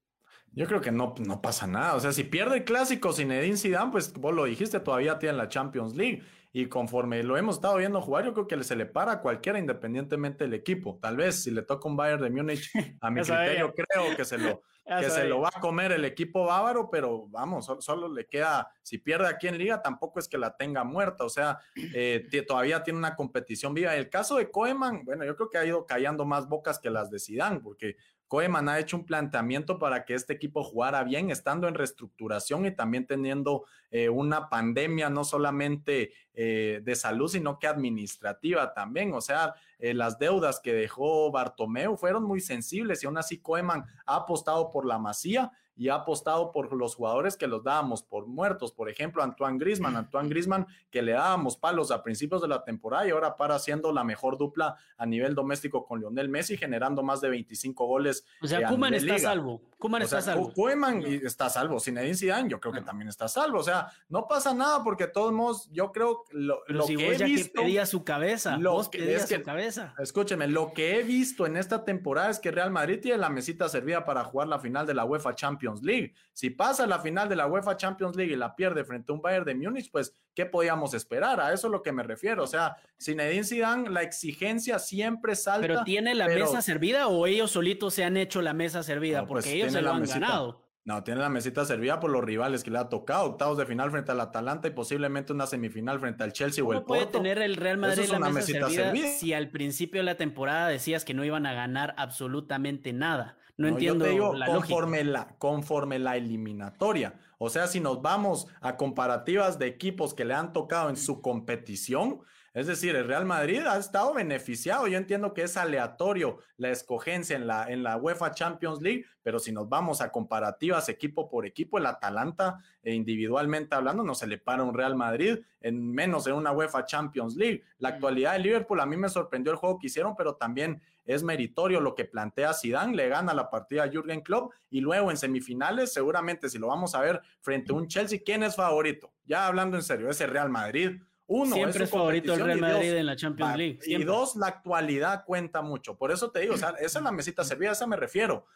[0.51, 1.95] Yo creo que no, no pasa nada.
[1.95, 5.37] O sea, si pierde el clásico sin Edin Zidane, pues vos lo dijiste, todavía tiene
[5.37, 8.85] la Champions League y conforme lo hemos estado viendo jugar, yo creo que se le
[8.85, 10.97] para a cualquiera independientemente del equipo.
[11.01, 14.37] Tal vez si le toca un Bayern de Múnich, a mi criterio creo que se
[14.37, 14.63] lo
[14.99, 18.97] que se lo va a comer el equipo bávaro, pero vamos, solo, le queda, si
[18.97, 21.59] pierde aquí en liga, tampoco es que la tenga muerta, o sea,
[21.93, 23.95] eh, todavía tiene una competición viva.
[23.95, 27.11] El caso de Koeman, bueno, yo creo que ha ido callando más bocas que las
[27.11, 31.67] de Zidane, porque Koeman ha hecho un planteamiento para que este equipo jugara bien, estando
[31.67, 37.67] en reestructuración y también teniendo eh, una pandemia no solamente eh, de salud, sino que
[37.67, 39.13] administrativa también.
[39.13, 43.85] O sea, eh, las deudas que dejó Bartomeu fueron muy sensibles y aún así Koeman
[44.05, 48.27] ha apostado por la masía y ha apostado por los jugadores que los dábamos por
[48.27, 48.73] muertos.
[48.73, 53.07] Por ejemplo, Antoine Grisman, Antoine Grisman que le dábamos palos a principios de la temporada
[53.07, 57.21] y ahora para siendo la mejor dupla a nivel doméstico con Lionel Messi, generando más
[57.21, 58.25] de 25 goles.
[58.41, 59.61] O sea, Kuman está salvo.
[59.77, 60.51] Kuman está salvo.
[60.53, 61.79] Koeman está salvo.
[61.79, 63.59] Zinedine Zidane, yo creo que también está salvo.
[63.59, 67.23] O sea, no pasa nada porque todos modos, yo creo lo, lo si que he
[67.23, 68.57] visto, pedía su cabeza.
[68.57, 69.93] Lo que, es su cabeza.
[69.99, 73.69] Escúcheme, lo que he visto en esta temporada es que Real Madrid tiene la mesita
[73.69, 76.13] servida para jugar la final de la UEFA Champions League.
[76.33, 79.21] Si pasa la final de la UEFA Champions League y la pierde frente a un
[79.21, 81.39] Bayern de Múnich, pues ¿qué podíamos esperar?
[81.39, 82.43] A eso es lo que me refiero.
[82.43, 85.67] O sea, Zinedine Zidane, la exigencia siempre salta.
[85.67, 89.43] Pero tiene la mesa servida o ellos solitos se han hecho la mesa servida porque
[89.43, 90.68] pues, ellos se lo han ganado.
[90.89, 93.91] No, tiene la mesita servida por los rivales que le ha tocado, octavos de final
[93.91, 96.87] frente al Atalanta y posiblemente una semifinal frente al Chelsea o el Porto.
[96.87, 101.05] puede tener el Real Madrid la mesa servida, si al principio de la temporada decías
[101.05, 103.37] que no iban a ganar absolutamente nada?
[103.55, 107.13] No, entiendo la conforme la conforme la eliminatoria.
[107.37, 111.21] O sea, si nos vamos a comparativas de equipos que le han tocado en su
[111.21, 112.21] competición,
[112.53, 114.87] es decir, el Real Madrid ha estado beneficiado.
[114.87, 119.39] Yo entiendo que es aleatorio la escogencia en la, en la UEFA Champions League, pero
[119.39, 124.27] si nos vamos a comparativas equipo por equipo, el Atalanta eh, individualmente hablando no se
[124.27, 127.63] le para un Real Madrid en menos de una UEFA Champions League.
[127.77, 127.93] La mm.
[127.93, 131.81] actualidad de Liverpool a mí me sorprendió el juego que hicieron, pero también es meritorio
[131.81, 135.91] lo que plantea Zidane, le gana la partida a Jürgen Klopp y luego en semifinales
[135.91, 139.11] seguramente si lo vamos a ver frente a un Chelsea, ¿quién es favorito?
[139.25, 143.05] Ya hablando en serio, ese Real Madrid uno, siempre es, favorito el Real Madrid en
[143.05, 143.79] la Champions League.
[143.85, 145.95] Y dos, la actualidad cuenta mucho.
[145.95, 148.47] Por eso te digo, o sea, esa es la mesita servida, a esa me refiero.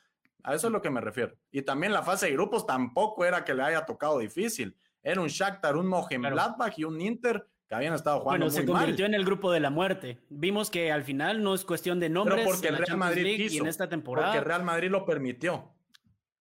[0.41, 1.35] A eso es lo que me refiero.
[1.51, 4.75] Y también la fase de grupos tampoco era que le haya tocado difícil.
[5.03, 9.05] Era un Shakhtar, un Mönchengladbach y un Inter que habían estado jugando bueno, se convirtió
[9.05, 10.17] en el grupo de la muerte.
[10.29, 13.57] Vimos que al final no es cuestión de nombres Pero porque el Real Madrid y
[13.57, 14.33] en esta temporada.
[14.33, 15.71] Porque Real Madrid lo permitió.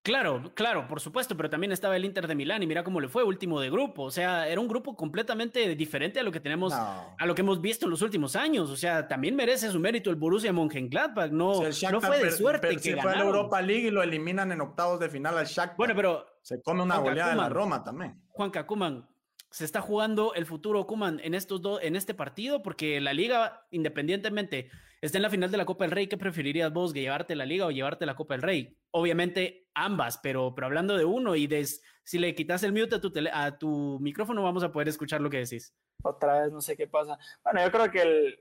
[0.03, 3.07] Claro, claro, por supuesto, pero también estaba el Inter de Milán y mira cómo le
[3.07, 4.03] fue, último de grupo.
[4.03, 7.61] O sea, era un grupo completamente diferente a lo que tenemos, a lo que hemos
[7.61, 8.69] visto en los últimos años.
[8.69, 11.31] O sea, también merece su mérito el Borussia Mönchengladbach.
[11.31, 11.53] No,
[11.91, 14.99] no fue de suerte que fue a la Europa League y lo eliminan en octavos
[14.99, 15.77] de final al Shakhtar.
[15.77, 18.21] Bueno, pero Se come una goleada de la Roma también.
[18.31, 19.07] Juan Cacuman,
[19.53, 23.67] se está jugando el futuro Kuman en estos dos, en este partido, porque la liga,
[23.69, 26.07] independientemente, está en la final de la Copa del Rey.
[26.07, 28.75] ¿Qué preferirías vos, llevarte la liga o llevarte la Copa del Rey?
[28.89, 31.67] Obviamente ambas, pero, pero hablando de uno y de
[32.03, 35.29] si le quitas el mute a tu, a tu micrófono, vamos a poder escuchar lo
[35.29, 35.71] que decís.
[36.01, 37.19] Otra vez, no sé qué pasa.
[37.43, 38.39] Bueno, yo creo que el,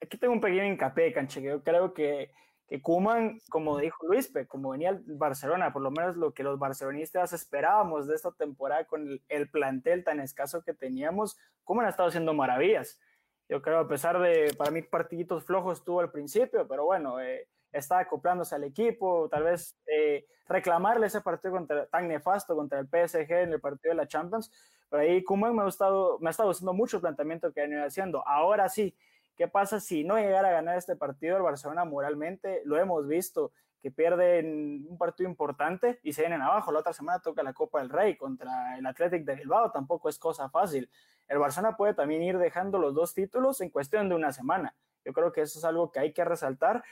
[0.00, 2.30] aquí tengo un pequeño hincapié, canche, yo creo que
[2.68, 6.58] que Kuman, como dijo Luis, como venía el Barcelona, por lo menos lo que los
[6.58, 12.10] barcelonistas esperábamos de esta temporada con el, plantel tan escaso que teníamos, Kuman ha estado
[12.10, 13.00] haciendo maravillas.
[13.48, 17.48] Yo creo, a pesar de, para mí, partiditos flojos tuvo al principio, pero bueno, eh,
[17.72, 22.86] está acoplándose al equipo, tal vez eh, reclamarle ese partido contra, tan nefasto contra el
[22.86, 24.52] PSG en el partido de la Champions,
[24.90, 27.64] pero ahí Kuman me ha, estado, me ha estado gustando mucho el planteamiento que ha
[27.64, 28.26] venido haciendo.
[28.28, 28.94] Ahora sí,
[29.38, 32.60] ¿Qué pasa si no llegara a ganar este partido el Barcelona moralmente?
[32.64, 36.72] Lo hemos visto, que pierden un partido importante y se vienen abajo.
[36.72, 40.18] La otra semana toca la Copa del Rey contra el Athletic de Bilbao, tampoco es
[40.18, 40.90] cosa fácil.
[41.28, 44.74] El Barcelona puede también ir dejando los dos títulos en cuestión de una semana.
[45.04, 46.82] Yo creo que eso es algo que hay que resaltar.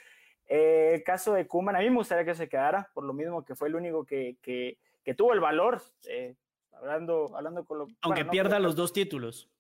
[0.47, 3.45] Eh, el caso de Kuman, a mí me gustaría que se quedara, por lo mismo
[3.45, 6.37] que fue el único que, que, tuvo el valor, eh,
[6.75, 7.87] hablando, hablando con lo...
[8.03, 9.51] Aunque pierda los dos títulos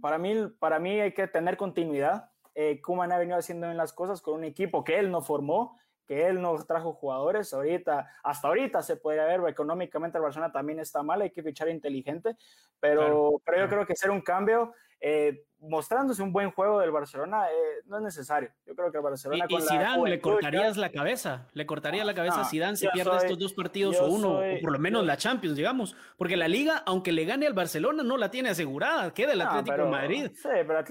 [0.00, 2.30] para mí, para mí hay que tener continuidad.
[2.54, 5.78] Eh, Kuman ha venido haciendo bien las cosas con un equipo que él no formó,
[6.06, 7.52] que él no trajo jugadores.
[7.52, 11.68] Ahorita, hasta ahorita se podría ver, económicamente el Barcelona también está mal, hay que fichar
[11.68, 12.36] inteligente,
[12.80, 17.48] pero, pero yo creo que hacer un cambio eh, mostrándose un buen juego del Barcelona
[17.50, 18.50] eh, no es necesario.
[18.66, 19.46] Yo creo que el Barcelona.
[19.48, 23.38] Y, Zidane, le cortarías la cabeza, le cortaría la cabeza a Zidane si pierde estos
[23.38, 25.96] dos partidos o uno, o por lo menos la Champions, digamos.
[26.16, 29.12] Porque la Liga, aunque le gane al Barcelona, no la tiene asegurada.
[29.12, 30.30] Queda el Atlético Madrid.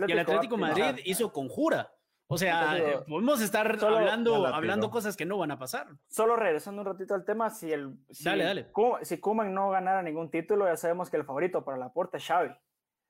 [0.08, 1.92] y el Atlético Madrid hizo conjura.
[2.28, 5.88] O sea, eh, podemos estar hablando, hablando cosas que no van a pasar.
[6.08, 8.72] Solo regresando un ratito al tema, si el si, dale, dale.
[9.04, 12.26] si Kuman no ganara ningún título, ya sabemos que el favorito para la puerta es
[12.26, 12.50] Xavi.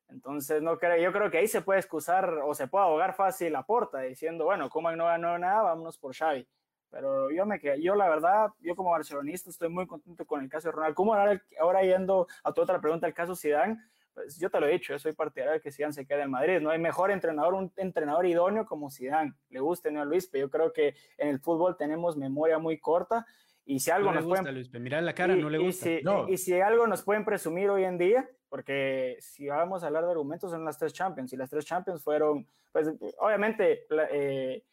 [0.10, 3.54] Entonces, no creo, yo creo que ahí se puede excusar o se puede ahogar fácil
[3.54, 6.48] la porta diciendo, bueno, Kuman no ganó nada, vámonos por Xavi.
[6.96, 10.70] Pero yo me yo la verdad, yo como barcelonista estoy muy contento con el caso
[10.70, 11.20] de Ronald Koeman.
[11.20, 13.78] Ahora, ahora yendo a tu otra pregunta, el caso Zidane,
[14.14, 16.32] pues yo te lo he dicho, yo soy partidario de que Zidane se quede en
[16.32, 16.62] Madrid.
[16.62, 19.34] No hay mejor entrenador, un entrenador idóneo como Zidane.
[19.50, 22.80] Le guste no a Luis, pero yo creo que en el fútbol tenemos memoria muy
[22.80, 23.26] corta
[23.66, 24.56] y si algo no nos gusta, pueden...
[24.56, 25.90] Luis, mira la cara, no le gusta.
[25.90, 29.88] Y si, y si algo nos pueden presumir hoy en día, porque si vamos a
[29.88, 34.64] hablar de argumentos son las tres Champions y las tres Champions fueron, pues obviamente eh,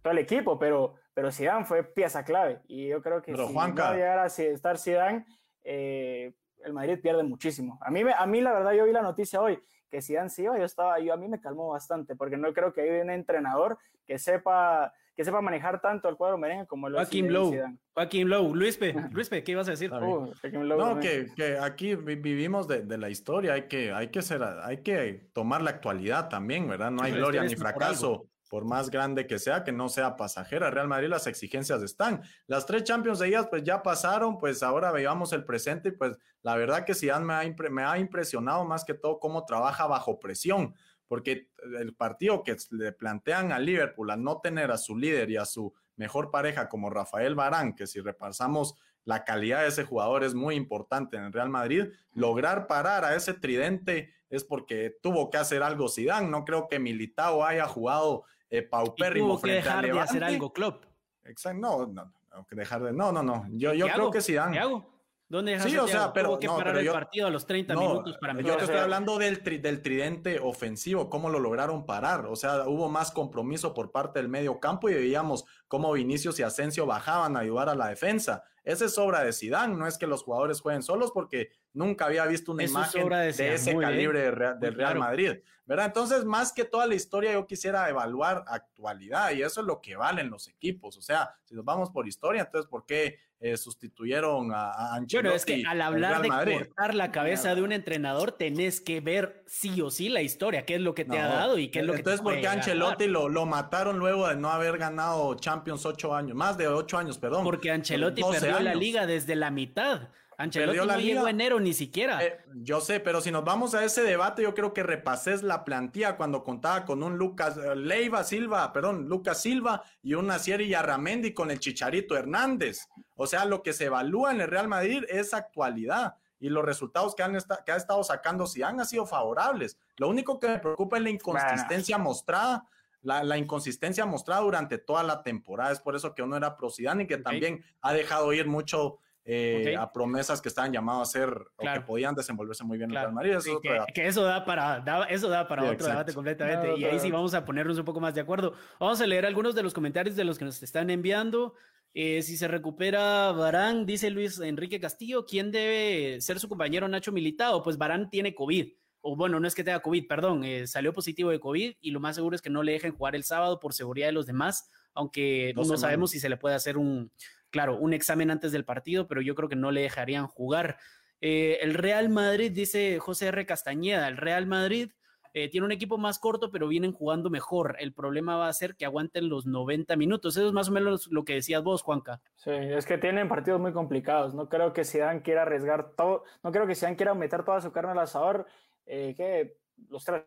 [0.00, 3.88] todo el equipo, pero, pero Zidane fue pieza clave y yo creo que si Juanca...
[3.88, 5.26] no llegara a estar Zidane,
[5.64, 6.32] eh,
[6.64, 7.80] el Madrid pierde muchísimo.
[7.82, 10.54] A mí, a mí la verdad yo vi la noticia hoy que Zidane sí yo
[10.54, 13.76] estaba, yo a mí me calmó bastante porque no creo que hay un entrenador
[14.06, 17.78] que sepa que sepa manejar tanto el cuadro merengue como lo Joaquín Lowe.
[17.94, 18.56] Joaquín Lowe.
[18.56, 19.92] Luispe, Luispe, ¿qué ibas a decir?
[19.92, 20.32] Uh,
[20.64, 24.82] no, que, que, aquí vivimos de, de, la historia, hay que, hay, que ser, hay
[24.82, 26.90] que tomar la actualidad también, ¿verdad?
[26.90, 30.70] No hay gloria ni fracaso por más grande que sea, que no sea pasajera.
[30.70, 32.20] Real Madrid las exigencias están.
[32.46, 36.18] Las tres Champions de ellas pues ya pasaron, pues ahora veamos el presente y pues
[36.42, 40.18] la verdad que Zidane me ha, me ha impresionado más que todo cómo trabaja bajo
[40.18, 40.74] presión
[41.12, 45.36] porque el partido que le plantean a Liverpool a no tener a su líder y
[45.36, 50.24] a su mejor pareja como Rafael Barán, que si repasamos la calidad de ese jugador
[50.24, 55.28] es muy importante en el Real Madrid, lograr parar a ese tridente es porque tuvo
[55.28, 60.00] que hacer algo Zidane, no creo que Militao haya jugado eh, paupérrimo frente dejar de
[60.00, 60.86] hacer algo Klopp.
[61.24, 64.52] Exacto, no, no, no, dejar de, no, no, no, yo, yo creo que Zidane.
[64.54, 64.91] ¿Qué hago?
[65.32, 68.54] ¿Dónde sí, o sea, pero, que parar el partido a los 30 minutos para Yo
[68.58, 72.26] te estoy hablando del, del tridente ofensivo, cómo lo lograron parar.
[72.26, 76.42] O sea, hubo más compromiso por parte del medio campo y veíamos cómo Vinicius y
[76.42, 78.44] Asensio bajaban a ayudar a la defensa.
[78.64, 82.26] Esa es obra de Sidán, no es que los jugadores jueguen solos porque nunca había
[82.26, 85.86] visto una imagen de, ese calibre del Real, Madrid, ¿verdad?
[85.86, 89.96] Entonces, más que toda la historia, yo quisiera evaluar actualidad y eso es lo que
[89.96, 90.96] valen los equipos.
[90.96, 95.16] O sea, si nos vamos por historia, entonces, ¿por qué eh, sustituyeron a, Ancelotti?
[95.16, 99.41] Bueno, es que al hablar de cortar la cabeza de un entrenador, tenés que ver
[99.52, 101.84] sí o sí la historia, qué es lo que te ha dado y qué es
[101.84, 105.84] lo que Entonces, ¿por qué Ancelotti lo, lo mataron luego de no haber ganado Champions
[105.84, 107.44] ocho años, más de ocho años, perdón?
[107.44, 110.08] Porque Ancelotti perdió la liga desde la mitad.
[110.38, 112.24] Ancelotti no llegó enero ni siquiera.
[112.24, 115.66] Eh, yo sé, pero si nos vamos a ese debate, yo creo que repases la
[115.66, 120.64] plantilla cuando contaba con un Lucas eh, Leiva Silva, perdón, Lucas Silva y una Sierra
[120.64, 122.88] Yarramendi con el Chicharito Hernández.
[123.16, 127.14] O sea, lo que se evalúa en el Real Madrid es actualidad y los resultados
[127.14, 129.78] que, han que ha estado sacando si han sido favorables.
[129.96, 132.66] Lo único que me preocupa es la inconsistencia mostrada
[133.02, 135.72] la, inconsistencia mostrada durante toda la temporada.
[135.72, 139.76] Es por eso que uno era pro y que también ha dejado ir mucho eh,
[139.78, 143.12] a promesas que estaban llamados a ser o que podían desenvolverse muy bien en Real
[143.12, 143.34] Madrid.
[143.34, 146.76] Eso, que, eso da para, eso da para otro debate completamente.
[146.76, 148.54] y ahí sí vamos a ponernos un poco más de acuerdo.
[148.80, 151.54] Vamos a leer algunos de los comentarios de los que nos están enviando.
[151.94, 157.12] Eh, si se recupera Barán, dice Luis Enrique Castillo, ¿quién debe ser su compañero Nacho
[157.12, 157.62] Militado?
[157.62, 158.72] Pues Barán tiene COVID.
[159.02, 161.98] O bueno, no es que tenga COVID, perdón, eh, salió positivo de COVID y lo
[161.98, 164.70] más seguro es que no le dejen jugar el sábado por seguridad de los demás,
[164.94, 167.10] aunque no sabemos si se le puede hacer un,
[167.50, 170.78] claro, un examen antes del partido, pero yo creo que no le dejarían jugar.
[171.20, 173.44] Eh, el Real Madrid, dice José R.
[173.44, 174.92] Castañeda, el Real Madrid
[175.34, 177.76] eh, tiene un equipo más corto, pero vienen jugando mejor.
[177.78, 180.36] El problema va a ser que aguanten los 90 minutos.
[180.36, 182.20] Eso es más o menos lo que decías vos, Juanca.
[182.36, 184.34] Sí, es que tienen partidos muy complicados.
[184.34, 187.72] No creo que Zidane quiera arriesgar todo, no creo que Zidane quiera meter toda su
[187.72, 188.46] carne al asador,
[188.86, 189.56] eh, que
[189.88, 190.22] los tres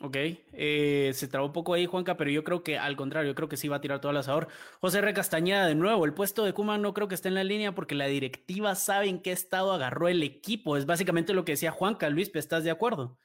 [0.00, 3.34] Ok, eh, se trabó un poco ahí Juanca, pero yo creo que al contrario, yo
[3.34, 4.48] creo que sí va a tirar todo el asador.
[4.80, 5.12] José R.
[5.12, 7.94] Castañeda, de nuevo, el puesto de Kuma no creo que esté en la línea porque
[7.94, 10.76] la directiva sabe en qué estado agarró el equipo.
[10.76, 12.08] Es básicamente lo que decía Juanca.
[12.08, 13.18] Luis, ¿estás de acuerdo?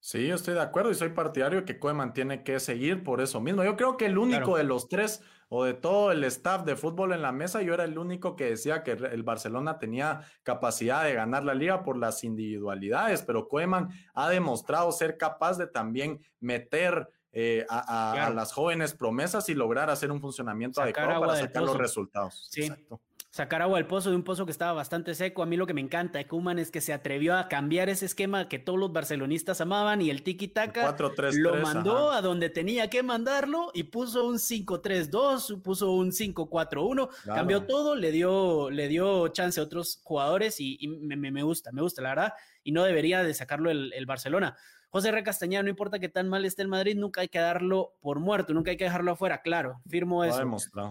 [0.00, 3.40] Sí, yo estoy de acuerdo y soy partidario que Koeman tiene que seguir por eso
[3.40, 3.62] mismo.
[3.62, 5.22] Yo creo que el único de los tres
[5.54, 8.46] o de todo el staff de fútbol en la mesa, yo era el único que
[8.46, 13.90] decía que el Barcelona tenía capacidad de ganar la liga por las individualidades, pero Koeman
[14.14, 20.10] ha demostrado ser capaz de también meter eh, a, las jóvenes promesas y lograr hacer
[20.10, 22.48] un funcionamiento adecuado para sacar los resultados.
[22.50, 22.62] Sí.
[22.62, 25.42] Exacto sacar agua del pozo de un pozo que estaba bastante seco.
[25.42, 28.04] A mí lo que me encanta de Kuman es que se atrevió a cambiar ese
[28.04, 30.94] esquema que todos los barcelonistas amaban y el tiki-taka
[31.32, 37.64] lo mandó a donde tenía que mandarlo y puso un 5-3-2, puso un 5-4-1, cambió
[37.64, 42.10] todo, le dio, le dio chance a otros jugadores y, me, gusta, me gusta, la
[42.10, 44.58] verdad, y no debería de sacarlo el Barcelona.
[44.92, 45.22] José R.
[45.22, 48.52] Castañeda, no importa que tan mal esté el Madrid, nunca hay que darlo por muerto,
[48.52, 50.44] nunca hay que dejarlo afuera, claro, firmo eso.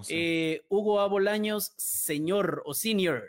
[0.09, 3.27] Eh, Hugo Abolaños, señor o senior,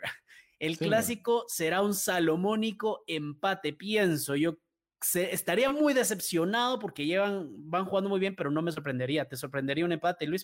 [0.57, 4.35] el clásico será un salomónico empate, pienso.
[4.35, 4.57] Yo
[5.13, 9.25] estaría muy decepcionado porque llevan, van jugando muy bien, pero no me sorprendería.
[9.25, 10.43] ¿Te sorprendería un empate, Luis?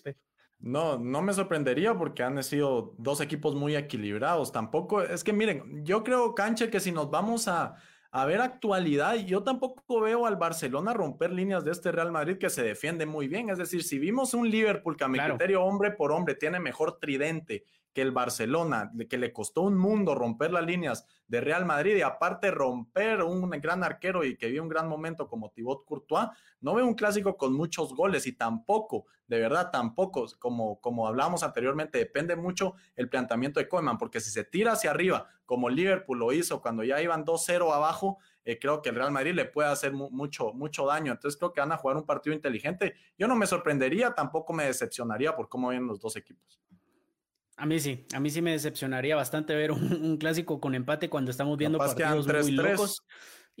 [0.60, 4.52] No, no me sorprendería porque han sido dos equipos muy equilibrados.
[4.52, 7.74] Tampoco, es que miren, yo creo, Canche, que si nos vamos a,
[8.12, 9.14] a ver actualidad.
[9.14, 13.28] Yo tampoco veo al Barcelona romper líneas de este Real Madrid que se defiende muy
[13.28, 13.50] bien.
[13.50, 16.98] Es decir, si vimos un Liverpool que a mi criterio hombre por hombre tiene mejor
[16.98, 21.96] tridente que el Barcelona, que le costó un mundo romper las líneas de Real Madrid
[21.96, 26.28] y aparte romper un gran arquero y que vio un gran momento como Thibaut Courtois,
[26.60, 31.42] no veo un clásico con muchos goles y tampoco, de verdad, tampoco, como, como hablábamos
[31.42, 36.18] anteriormente, depende mucho el planteamiento de Koeman, porque si se tira hacia arriba, como Liverpool
[36.18, 39.68] lo hizo cuando ya iban 2-0 abajo, eh, creo que el Real Madrid le puede
[39.68, 41.12] hacer mucho, mucho daño.
[41.12, 42.94] Entonces creo que van a jugar un partido inteligente.
[43.18, 46.60] Yo no me sorprendería, tampoco me decepcionaría por cómo ven los dos equipos.
[47.60, 51.30] A mí sí, a mí sí me decepcionaría bastante ver un, clásico con empate cuando
[51.30, 53.04] estamos viendo partidos muy locos.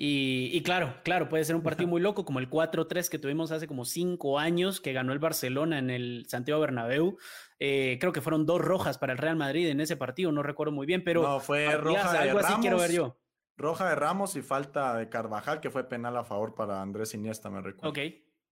[0.02, 3.66] Y, claro, claro, puede ser un partido muy loco como el 4-3 que tuvimos hace
[3.66, 7.18] como cinco años que ganó el Barcelona en el Santiago Bernabéu.
[7.58, 10.72] Eh, creo que fueron dos rojas para el Real Madrid en ese partido, no recuerdo
[10.72, 13.18] muy bien, pero no, fue roja de Ramos, quiero ver yo.
[13.58, 17.50] Roja de Ramos y falta de Carvajal, que fue penal a favor para Andrés Iniesta,
[17.50, 17.90] me recuerdo.
[17.90, 17.98] Ok,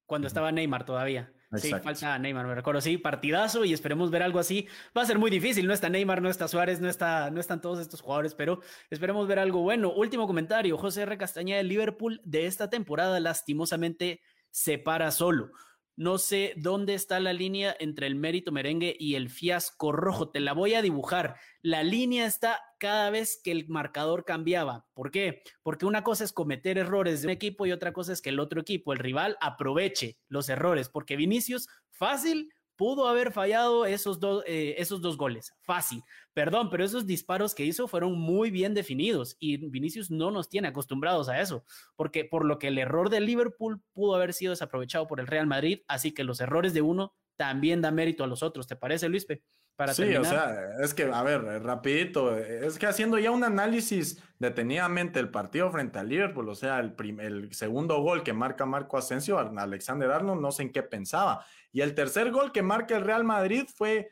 [0.04, 1.32] cuando estaba Neymar todavía.
[1.56, 2.80] Sí, falta Neymar, me recuerdo.
[2.82, 4.68] Sí, partidazo y esperemos ver algo así.
[4.96, 5.66] Va a ser muy difícil.
[5.66, 9.26] No está Neymar, no está Suárez, no, está, no están todos estos jugadores, pero esperemos
[9.26, 9.90] ver algo bueno.
[9.92, 10.76] Último comentario.
[10.76, 11.16] José R.
[11.16, 15.50] Castañeda, el Liverpool de esta temporada, lastimosamente se para solo.
[15.98, 20.30] No sé dónde está la línea entre el mérito merengue y el fiasco rojo.
[20.30, 21.34] Te la voy a dibujar.
[21.61, 24.87] La línea está cada vez que el marcador cambiaba.
[24.94, 25.42] ¿Por qué?
[25.64, 28.38] Porque una cosa es cometer errores de un equipo y otra cosa es que el
[28.38, 30.88] otro equipo, el rival, aproveche los errores.
[30.88, 35.52] Porque Vinicius, fácil, pudo haber fallado esos, dos, eh, esos dos goles.
[35.62, 36.04] Fácil.
[36.32, 40.68] Perdón, pero esos disparos que hizo fueron muy bien definidos y Vinicius no nos tiene
[40.68, 41.64] acostumbrados a eso,
[41.96, 45.48] porque por lo que el error de Liverpool pudo haber sido desaprovechado por el Real
[45.48, 48.68] Madrid, así que los errores de uno también dan mérito a los otros.
[48.68, 49.42] ¿Te parece, Luispe?
[49.78, 54.20] Para sí, o sea, es que, a ver, rapidito, es que haciendo ya un análisis
[54.40, 58.98] detenidamente el partido frente al Liverpool, o sea, el, el segundo gol que marca Marco
[58.98, 61.46] Asensio, Alexander Arnold, no sé en qué pensaba.
[61.70, 64.10] Y el tercer gol que marca el Real Madrid fue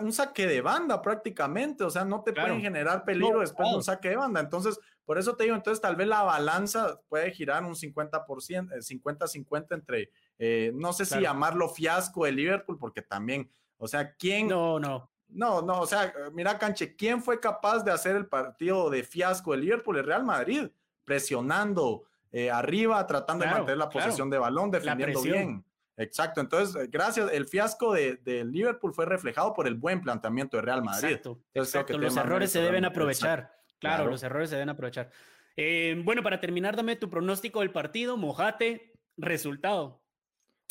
[0.00, 3.82] un saque de banda prácticamente, o sea, no te pueden generar peligro después de un
[3.82, 4.38] saque de banda.
[4.38, 9.62] Entonces, por eso te digo, entonces tal vez la balanza puede girar un 50%, 50-50
[9.62, 13.50] eh, entre, eh, no sé si llamarlo fiasco de Liverpool, porque también
[13.80, 14.46] o sea, ¿quién?
[14.46, 15.10] No, no.
[15.28, 19.52] No, no, o sea, mira, Canche, ¿quién fue capaz de hacer el partido de fiasco
[19.52, 19.98] del Liverpool?
[19.98, 20.68] El Real Madrid,
[21.04, 25.64] presionando eh, arriba, tratando de mantener la posesión de balón, defendiendo bien.
[25.96, 30.82] Exacto, entonces gracias, el fiasco de, Liverpool fue reflejado por el buen planteamiento de Real
[30.82, 31.18] Madrid.
[31.54, 33.54] Exacto, los errores se deben aprovechar.
[33.78, 35.10] Claro, los errores se deben aprovechar.
[35.56, 40.00] Eh, bueno, para terminar, dame tu pronóstico del partido, mojate, resultado.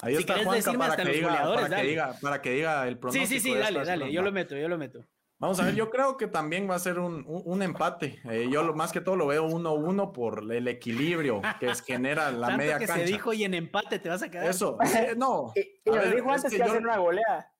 [0.02, 3.28] Ahí está Juanca para que, diga, para, que diga, el pronóstico.
[3.28, 5.06] Sí, sí, sí, dale, dale, yo lo meto, yo lo meto.
[5.40, 8.20] Vamos a ver, yo creo que también va a ser un, empate.
[8.30, 12.58] Eh, yo lo, más que todo lo veo 1-1 por el equilibrio que genera la
[12.58, 13.06] media que cancha.
[13.06, 14.50] se dijo y en empate te vas a quedar.
[14.50, 15.54] Eso, eh, no.
[15.56, 17.54] y, lo dijo antes que, hacer una goleada.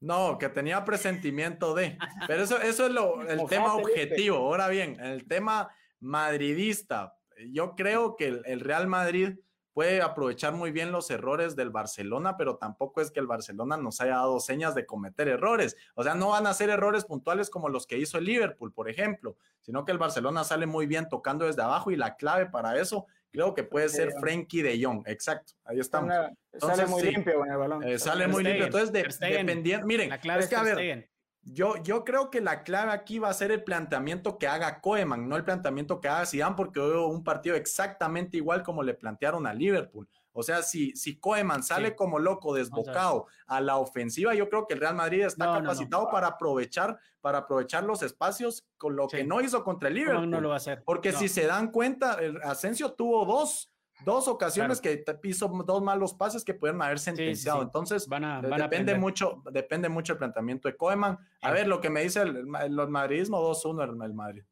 [0.00, 1.96] No, que tenía presentimiento de.
[2.26, 4.36] Pero eso, eso es lo, el tema objetivo.
[4.36, 7.14] Ahora bien, el tema madridista.
[7.50, 9.38] Yo creo que el Real Madrid
[9.72, 14.00] puede aprovechar muy bien los errores del Barcelona, pero tampoco es que el Barcelona nos
[14.00, 15.76] haya dado señas de cometer errores.
[15.94, 18.88] O sea, no van a ser errores puntuales como los que hizo el Liverpool, por
[18.88, 22.78] ejemplo, sino que el Barcelona sale muy bien tocando desde abajo y la clave para
[22.78, 25.04] eso creo que puede ser Frenkie de Jong.
[25.06, 26.12] Exacto, ahí estamos.
[26.58, 27.82] sale muy limpio con el balón.
[27.82, 28.66] Eh, sale muy limpio.
[28.66, 31.10] Entonces, dependiendo, miren, la clave es que a ver,
[31.44, 35.28] yo, yo creo que la clave aquí va a ser el planteamiento que haga Koeman,
[35.28, 39.46] no el planteamiento que haga Zidane, porque veo un partido exactamente igual como le plantearon
[39.46, 40.08] a Liverpool.
[40.34, 44.74] O sea, si, si Koeman sale como loco, desbocado a la ofensiva, yo creo que
[44.74, 49.40] el Real Madrid está capacitado para aprovechar, para aprovechar los espacios con lo que no
[49.40, 50.30] hizo contra el Liverpool.
[50.30, 50.82] No, lo va a hacer.
[50.84, 53.71] Porque si se dan cuenta, el Asensio tuvo dos
[54.04, 57.62] dos ocasiones que hizo dos malos pases que pudieron haber sentenciado.
[57.62, 61.18] Entonces, eh, depende mucho, depende mucho el planteamiento de Koeman.
[61.42, 64.42] A ver, lo que me dice el, el, madridismo, 2-1 el, el, Madrid.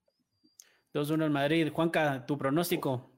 [0.95, 1.73] 2-1 el Madrid.
[1.73, 3.11] Juanca, tu pronóstico.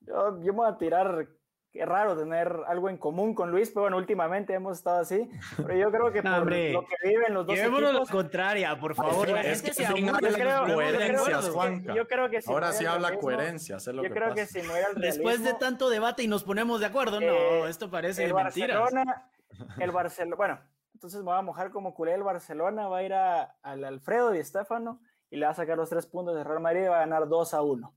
[0.00, 1.28] Yo, yo me voy a tirar
[1.72, 5.30] qué raro tener algo en común con Luis, pero bueno, últimamente hemos estado así.
[5.56, 7.80] Pero yo creo que por lo que viven los dos equipos...
[7.80, 9.28] la contraria, por favor.
[9.28, 11.94] es que se coherencias, Juanca.
[11.94, 14.88] Yo creo que si Ahora sí habla coherencia, lo yo creo que si no era
[14.88, 18.32] el Después de tanto debate y nos ponemos de acuerdo, no, eh, esto parece el
[18.32, 19.30] Barcelona,
[19.78, 20.60] El Barcelona, bueno,
[20.94, 24.34] entonces me voy a mojar como culé el Barcelona, va a ir a, al Alfredo
[24.34, 25.00] y Estefano
[25.30, 27.28] y le va a sacar los tres puntos de Real Madrid y va a ganar
[27.28, 27.94] 2 a 1.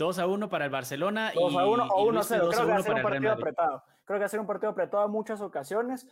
[0.00, 1.30] 2 a 1 para el Barcelona.
[1.34, 2.48] 2 a 1 o 1 a 0.
[2.50, 3.84] Creo que va a ser un partido apretado.
[4.04, 6.08] Creo que va a ser un partido apretado en muchas ocasiones.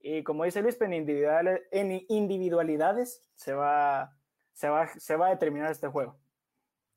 [0.00, 4.16] Y como dice Luis, en, en individualidades se va,
[4.52, 6.16] se, va, se va a determinar este juego.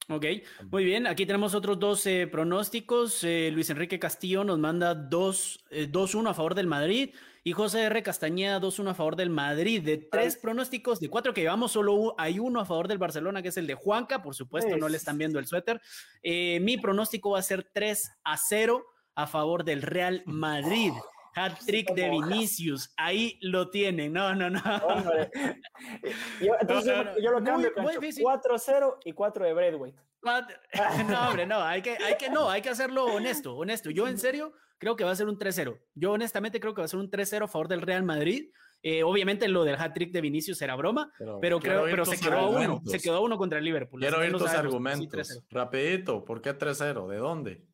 [0.07, 0.25] Ok,
[0.69, 1.07] muy bien.
[1.07, 3.23] Aquí tenemos otros dos eh, pronósticos.
[3.23, 7.11] Eh, Luis Enrique Castillo nos manda 2-1 eh, a favor del Madrid
[7.47, 8.01] y José R.
[8.01, 9.83] Castañeda 2-1 a favor del Madrid.
[9.83, 13.49] De tres pronósticos, de cuatro que llevamos, solo hay uno a favor del Barcelona, que
[13.49, 14.23] es el de Juanca.
[14.23, 15.79] Por supuesto, no le están viendo el suéter.
[16.23, 18.83] mi pronóstico va a ser 3 a 0
[19.13, 20.91] a favor del Real Madrid.
[21.35, 24.13] Hat trick de Vinicius, ahí lo tienen.
[24.13, 24.61] No, no, no.
[26.41, 29.99] Yo, entonces yo lo cambio 4-0 y 4 de Braithwaite.
[31.07, 33.91] No, hombre, no, hay que, hay que, no, hay que hacerlo honesto, honesto.
[33.91, 35.79] Yo en serio creo que va a ser un 3-0.
[35.93, 38.49] Yo honestamente creo que va a ser un 3-0 a favor del Real Madrid.
[38.81, 41.11] Eh, obviamente lo del hat trick de Vinicius era broma,
[41.41, 43.99] pero, creo, pero se quedó uno, se quedó uno contra el Liverpool.
[43.99, 45.43] Quiero oír tus argumentos.
[45.49, 47.07] Rapidito, ¿por qué 3-0?
[47.07, 47.65] ¿De dónde?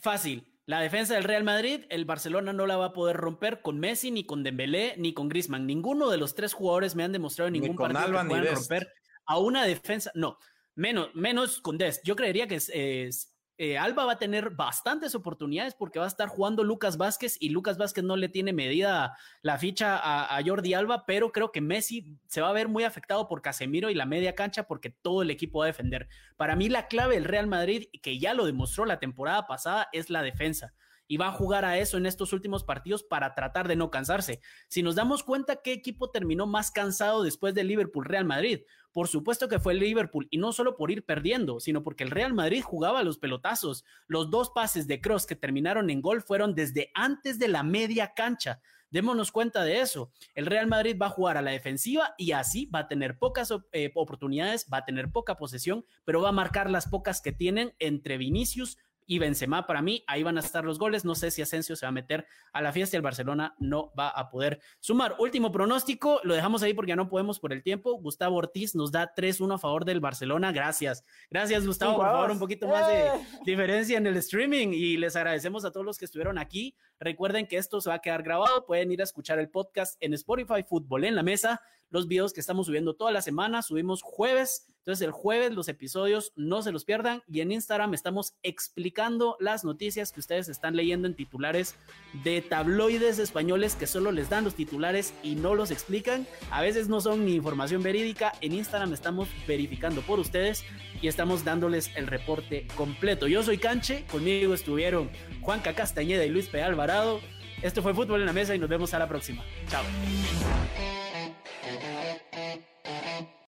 [0.00, 0.54] Fácil.
[0.68, 4.10] La defensa del Real Madrid, el Barcelona no la va a poder romper con Messi,
[4.10, 5.66] ni con Dembélé, ni con Griezmann.
[5.66, 8.92] Ninguno de los tres jugadores me han demostrado en ningún partido que puedan romper
[9.24, 10.10] a una defensa.
[10.14, 10.36] No,
[10.74, 12.04] menos, menos con Dest.
[12.04, 16.28] Yo creería que es, eh, Alba va a tener bastantes oportunidades porque va a estar
[16.28, 21.04] jugando Lucas Vázquez y Lucas Vázquez no le tiene medida la ficha a, Jordi Alba,
[21.06, 24.36] pero creo que Messi se va a ver muy afectado por Casemiro y la media
[24.36, 26.08] cancha porque todo el equipo va a defender.
[26.36, 30.08] Para mí la clave del Real Madrid, que ya lo demostró la temporada pasada, es
[30.08, 30.72] la defensa
[31.08, 34.40] y va a jugar a eso en estos últimos partidos para tratar de no cansarse.
[34.68, 38.60] Si nos damos cuenta qué equipo terminó más cansado después del Liverpool Real Madrid,
[38.92, 42.10] por supuesto que fue el Liverpool y no solo por ir perdiendo, sino porque el
[42.10, 43.84] Real Madrid jugaba los pelotazos.
[44.06, 48.12] Los dos pases de Cross que terminaron en gol fueron desde antes de la media
[48.14, 48.60] cancha.
[48.90, 50.10] Démonos cuenta de eso.
[50.34, 53.52] El Real Madrid va a jugar a la defensiva y así va a tener pocas
[53.72, 57.74] eh, oportunidades, va a tener poca posesión, pero va a marcar las pocas que tienen
[57.78, 58.78] entre Vinicius,
[59.08, 61.06] y Benzema para mí, ahí van a estar los goles.
[61.06, 63.90] No sé si Asensio se va a meter a la fiesta y el Barcelona no
[63.98, 65.16] va a poder sumar.
[65.18, 67.98] Último pronóstico, lo dejamos ahí porque ya no podemos por el tiempo.
[67.98, 70.52] Gustavo Ortiz nos da 3-1 a favor del Barcelona.
[70.52, 71.04] Gracias.
[71.30, 71.96] Gracias, Gustavo.
[71.96, 73.10] Por favor, un poquito más de ¡Eh!
[73.46, 76.76] diferencia en el streaming y les agradecemos a todos los que estuvieron aquí.
[77.00, 78.66] Recuerden que esto se va a quedar grabado.
[78.66, 82.40] Pueden ir a escuchar el podcast en Spotify, Fútbol en la Mesa los videos que
[82.40, 83.62] estamos subiendo toda la semana.
[83.62, 87.22] Subimos jueves, entonces el jueves los episodios no se los pierdan.
[87.28, 91.76] Y en Instagram estamos explicando las noticias que ustedes están leyendo en titulares
[92.24, 96.26] de tabloides españoles que solo les dan los titulares y no los explican.
[96.50, 98.32] A veces no son ni información verídica.
[98.40, 100.64] En Instagram estamos verificando por ustedes
[101.00, 103.26] y estamos dándoles el reporte completo.
[103.26, 106.62] Yo soy Canche, conmigo estuvieron Juanca Castañeda y Luis P.
[106.62, 107.20] Alvarado.
[107.62, 109.44] Esto fue Fútbol en la Mesa y nos vemos a la próxima.
[109.68, 109.82] Chao.